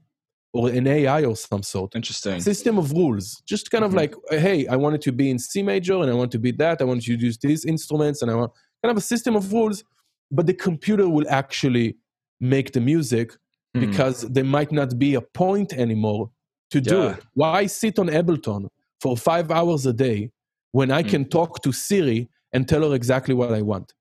[0.53, 1.95] or an AI or some sort.
[1.95, 2.41] Interesting.
[2.41, 3.43] System of rules.
[3.47, 3.99] Just kind of mm-hmm.
[3.99, 6.53] like, hey, I want it to be in C major and I want to be
[6.53, 6.81] that.
[6.81, 8.53] I want you to use these instruments and I want
[8.83, 9.85] kind of a system of rules.
[10.31, 11.97] But the computer will actually
[12.41, 13.33] make the music
[13.77, 13.81] mm.
[13.81, 16.31] because there might not be a point anymore
[16.71, 17.11] to do yeah.
[17.15, 17.25] it.
[17.35, 18.69] Why sit on Ableton
[19.01, 20.31] for five hours a day
[20.73, 21.09] when I mm.
[21.09, 23.93] can talk to Siri and tell her exactly what I want?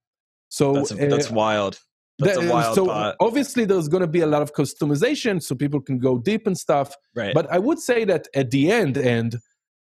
[0.49, 1.79] So that's, uh, that's wild.
[2.19, 5.79] That's a wild so obviously there's going to be a lot of customization so people
[5.79, 6.95] can go deep and stuff.
[7.15, 7.33] Right.
[7.33, 9.37] But I would say that at the end and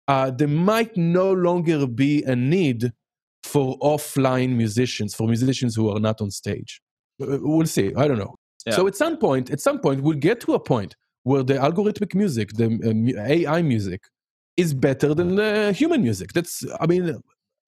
[0.08, 2.92] uh, there might no longer be a need
[3.44, 6.82] for offline musicians, for musicians who are not on stage.
[7.22, 7.94] Uh, we'll see.
[7.96, 8.36] I don't know.
[8.66, 8.76] Yeah.
[8.76, 12.14] So at some point, at some point, we'll get to a point where the algorithmic
[12.16, 12.68] music, the
[13.18, 14.04] uh, AI music,
[14.58, 16.34] is better than the human music.
[16.34, 17.22] That's, I mean,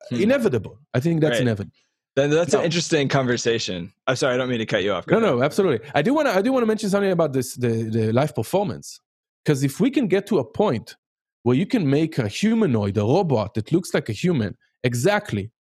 [0.10, 0.22] hmm.
[0.22, 0.80] inevitable.
[0.94, 1.42] I think that's right.
[1.42, 1.76] inevitable.
[2.16, 2.60] Then that's no.
[2.60, 3.94] an interesting conversation.
[4.08, 5.06] I'm sorry, I don't mean to cut you off.
[5.06, 5.38] Go no, ahead.
[5.38, 5.88] no, absolutely.
[5.94, 6.34] I do want to.
[6.34, 9.00] I do want to mention something about this the the live performance
[9.46, 10.96] because if we can get to a point
[11.44, 15.52] where you can make a humanoid, a robot that looks like a human, exactly,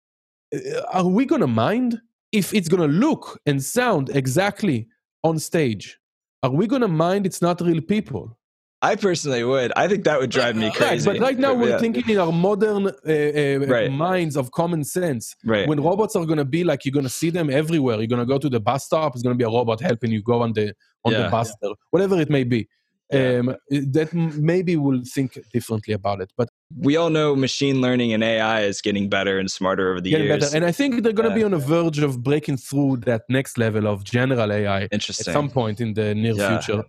[0.54, 4.88] uh, are we gonna mind if it's gonna look and sound exactly
[5.24, 6.00] on stage?
[6.42, 8.36] Are we gonna mind it's not real people?
[8.82, 9.72] I personally would.
[9.76, 11.10] I think that would drive me crazy.
[11.10, 11.80] Right, but right now we're yeah.
[11.80, 13.92] thinking in our modern uh, uh, right.
[13.92, 15.36] minds of common sense.
[15.44, 15.68] Right.
[15.68, 17.98] When robots are going to be like you're going to see them everywhere.
[17.98, 19.16] You're going to go to the bus stop.
[19.16, 21.24] It's going to be a robot helping you go on the on yeah.
[21.24, 21.72] the bus, yeah.
[21.90, 22.68] whatever it may be.
[23.12, 26.32] Um, that maybe we'll think differently about it.
[26.38, 30.10] But we all know machine learning and AI is getting better and smarter over the
[30.12, 30.44] getting years.
[30.44, 30.58] Better.
[30.58, 33.58] And I think they're going to be on the verge of breaking through that next
[33.58, 35.32] level of general AI Interesting.
[35.32, 36.84] at some point in the near future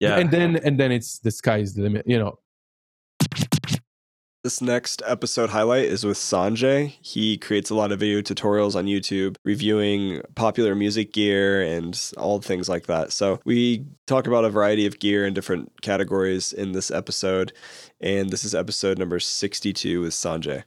[0.00, 2.38] yeah and then and then it's the sky's the limit you know
[4.44, 6.96] this next episode highlight is with Sanjay.
[7.02, 12.40] He creates a lot of video tutorials on YouTube reviewing popular music gear and all
[12.40, 13.12] things like that.
[13.12, 17.52] So, we talk about a variety of gear in different categories in this episode.
[18.00, 20.62] And this is episode number 62 with Sanjay.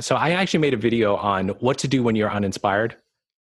[0.00, 2.96] So, I actually made a video on what to do when you're uninspired.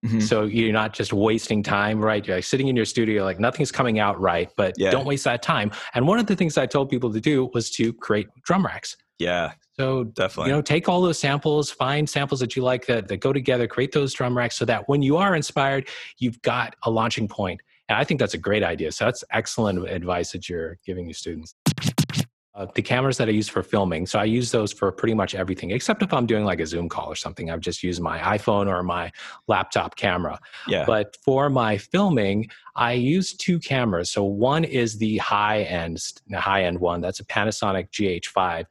[0.05, 0.21] Mm-hmm.
[0.21, 2.27] So you're not just wasting time, right?
[2.27, 4.91] You're like sitting in your studio, like nothing's coming out right, but yeah.
[4.91, 5.71] don't waste that time.
[5.95, 8.97] And one of the things I told people to do was to create drum racks.
[9.19, 9.53] Yeah.
[9.79, 13.17] So definitely, you know, take all those samples, find samples that you like that, that
[13.17, 15.89] go together, create those drum racks so that when you are inspired,
[16.19, 17.61] you've got a launching point.
[17.89, 18.93] And I think that's a great idea.
[18.93, 21.55] So that's excellent advice that you're giving your students
[22.57, 24.07] uh, the cameras that I use for filming.
[24.07, 26.89] So I use those for pretty much everything, except if I'm doing like a Zoom
[26.89, 27.51] call or something.
[27.51, 29.11] I've just used my iPhone or my
[29.49, 30.39] laptop camera.
[30.69, 30.85] Yeah.
[30.87, 34.11] But for my filming, I use two cameras.
[34.11, 36.01] So one is the high end,
[36.33, 37.01] high end one.
[37.01, 38.67] That's a Panasonic GH5.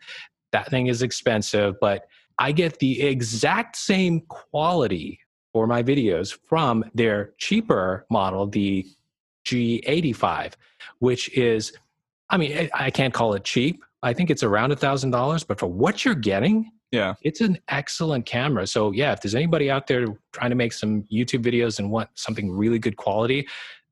[0.54, 2.06] That thing is expensive, but
[2.40, 5.20] I get the exact same quality
[5.52, 8.86] for my videos from their cheaper model, the
[9.46, 10.54] G85,
[11.00, 11.74] which is
[12.34, 13.84] I mean, I can't call it cheap.
[14.02, 17.60] I think it's around a thousand dollars, but for what you're getting, yeah, it's an
[17.70, 18.66] excellent camera.
[18.66, 22.10] So yeah, if there's anybody out there trying to make some YouTube videos and want
[22.16, 23.48] something really good quality,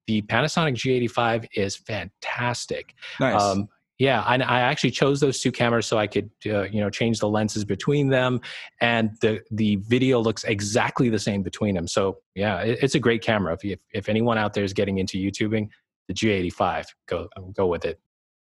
[0.08, 2.96] the Panasonic G85 is fantastic.
[3.20, 3.40] Nice.
[3.40, 3.70] Um,
[4.00, 7.20] yeah, I, I, actually chose those two cameras so I could, uh, you know, change
[7.20, 8.42] the lenses between them,
[8.82, 11.88] and the the video looks exactly the same between them.
[11.88, 13.54] So yeah, it, it's a great camera.
[13.54, 15.70] If, if if anyone out there is getting into YouTubing,
[16.08, 18.00] the G85, go go with it.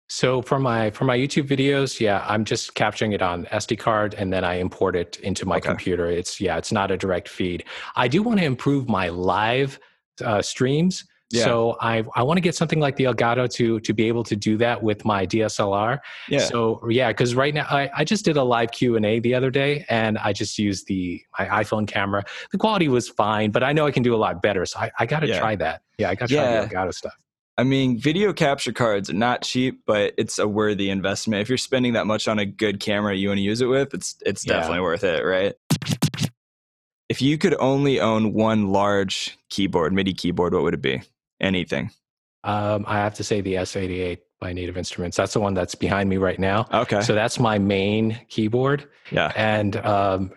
[0.07, 4.13] So for my for my YouTube videos, yeah, I'm just capturing it on SD card
[4.13, 5.69] and then I import it into my okay.
[5.69, 6.07] computer.
[6.07, 7.63] It's yeah, it's not a direct feed.
[7.95, 9.79] I do want to improve my live
[10.23, 11.05] uh, streams.
[11.31, 11.43] Yeah.
[11.43, 14.35] So I I want to get something like the Elgato to to be able to
[14.35, 15.97] do that with my DSLR.
[16.29, 16.39] Yeah.
[16.39, 19.33] So yeah, because right now I, I just did a live Q and A the
[19.33, 22.23] other day, and I just used the my iPhone camera.
[22.51, 24.67] The quality was fine, but I know I can do a lot better.
[24.67, 25.39] So I, I got to yeah.
[25.39, 25.81] try that.
[25.97, 26.43] Yeah, I got to yeah.
[26.43, 27.15] try the Elgato stuff.
[27.57, 31.41] I mean, video capture cards are not cheap, but it's a worthy investment.
[31.41, 33.93] If you're spending that much on a good camera you want to use it with,
[33.93, 34.53] it's it's yeah.
[34.53, 35.55] definitely worth it, right?
[37.07, 41.01] If you could only own one large keyboard, MIDI keyboard, what would it be?
[41.39, 41.91] Anything?
[42.43, 45.15] Um, I have to say the S88 by Native Instruments.
[45.15, 46.67] That's the one that's behind me right now.
[46.73, 47.01] Okay.
[47.01, 48.87] So that's my main keyboard.
[49.11, 49.31] Yeah.
[49.35, 50.31] And um,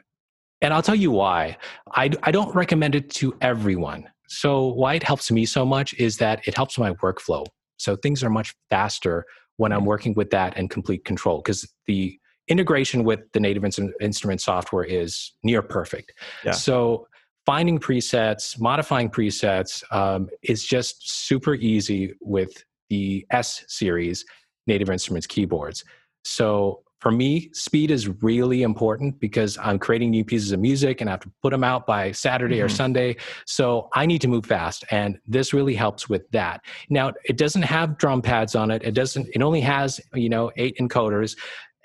[0.61, 1.57] and I'll tell you why.
[1.93, 6.19] I I don't recommend it to everyone so, why it helps me so much is
[6.19, 7.45] that it helps my workflow.
[7.77, 9.25] So, things are much faster
[9.57, 9.87] when I'm mm.
[9.87, 13.65] working with that and complete control because the integration with the native
[14.01, 16.13] instrument software is near perfect.
[16.45, 16.53] Yeah.
[16.53, 17.09] So,
[17.47, 24.25] finding presets, modifying presets um, is just super easy with the S series
[24.67, 25.85] Native Instruments keyboards.
[26.25, 31.09] So for me, speed is really important because I'm creating new pieces of music and
[31.09, 32.67] I have to put them out by Saturday mm-hmm.
[32.67, 33.17] or Sunday.
[33.47, 34.85] So I need to move fast.
[34.91, 36.61] And this really helps with that.
[36.91, 38.83] Now, it doesn't have drum pads on it.
[38.83, 41.37] It doesn't, it only has, you know, eight encoders.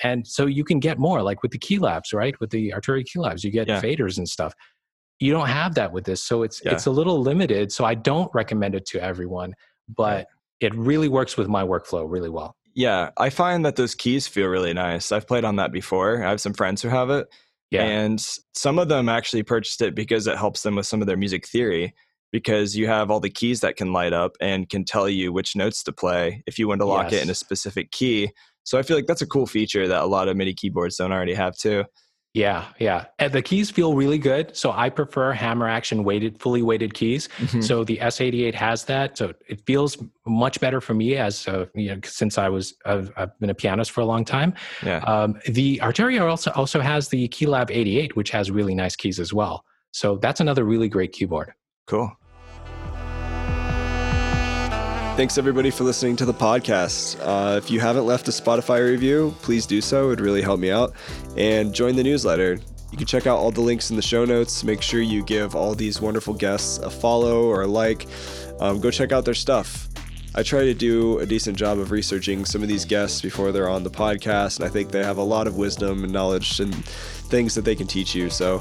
[0.04, 2.40] And so you can get more like with the key Keylabs, right?
[2.40, 3.82] With the Arturia Keylabs, you get yeah.
[3.82, 4.54] faders and stuff.
[5.20, 6.24] You don't have that with this.
[6.24, 6.74] So it's yeah.
[6.74, 7.72] it's a little limited.
[7.72, 9.54] So I don't recommend it to everyone,
[9.88, 10.28] but
[10.60, 12.56] it really works with my workflow really well.
[12.76, 15.12] Yeah, I find that those keys feel really nice.
[15.12, 16.24] I've played on that before.
[16.24, 17.28] I have some friends who have it.
[17.70, 17.84] Yeah.
[17.84, 18.20] And
[18.54, 21.48] some of them actually purchased it because it helps them with some of their music
[21.48, 21.94] theory
[22.32, 25.56] because you have all the keys that can light up and can tell you which
[25.56, 27.22] notes to play if you want to lock yes.
[27.22, 28.32] it in a specific key.
[28.64, 31.12] So I feel like that's a cool feature that a lot of MIDI keyboards don't
[31.12, 31.84] already have too.
[32.34, 33.06] Yeah, yeah.
[33.20, 34.58] And the keys feel really good.
[34.58, 37.30] So I prefer hammer action weighted, fully weighted keys.
[37.38, 37.62] Mm-hmm.
[37.62, 39.20] So the S88 has that.
[39.20, 43.12] So it feels much better for me as uh, you know, since I was I've,
[43.18, 44.56] I've, been a pianist for a long time.
[44.84, 44.98] Yeah.
[45.00, 49.32] Um, the Arturia also also has the Keylab 88, which has really nice keys as
[49.32, 49.64] well.
[49.92, 51.54] So that's another really great keyboard.
[51.86, 52.12] Cool.
[55.16, 57.20] Thanks everybody for listening to the podcast.
[57.22, 60.08] Uh, if you haven't left a Spotify review, please do so.
[60.08, 60.96] It'd really help me out.
[61.38, 62.60] And join the newsletter.
[62.92, 64.64] You can check out all the links in the show notes.
[64.64, 68.08] Make sure you give all these wonderful guests a follow or a like.
[68.60, 69.88] Um, go check out their stuff.
[70.34, 73.70] I try to do a decent job of researching some of these guests before they're
[73.70, 76.74] on the podcast, and I think they have a lot of wisdom and knowledge and
[76.74, 78.32] things that they can teach you.
[78.32, 78.58] So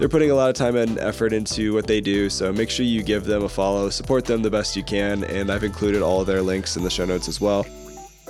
[0.00, 2.86] they're putting a lot of time and effort into what they do, so make sure
[2.86, 6.24] you give them a follow, support them the best you can, and I've included all
[6.24, 7.66] their links in the show notes as well.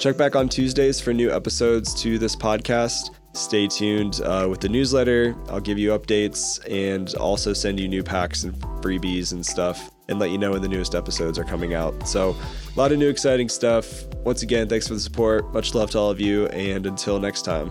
[0.00, 3.10] Check back on Tuesdays for new episodes to this podcast.
[3.34, 5.36] Stay tuned uh, with the newsletter.
[5.48, 8.52] I'll give you updates and also send you new packs and
[8.82, 12.08] freebies and stuff and let you know when the newest episodes are coming out.
[12.08, 14.06] So, a lot of new exciting stuff.
[14.24, 15.52] Once again, thanks for the support.
[15.54, 17.70] Much love to all of you, and until next time.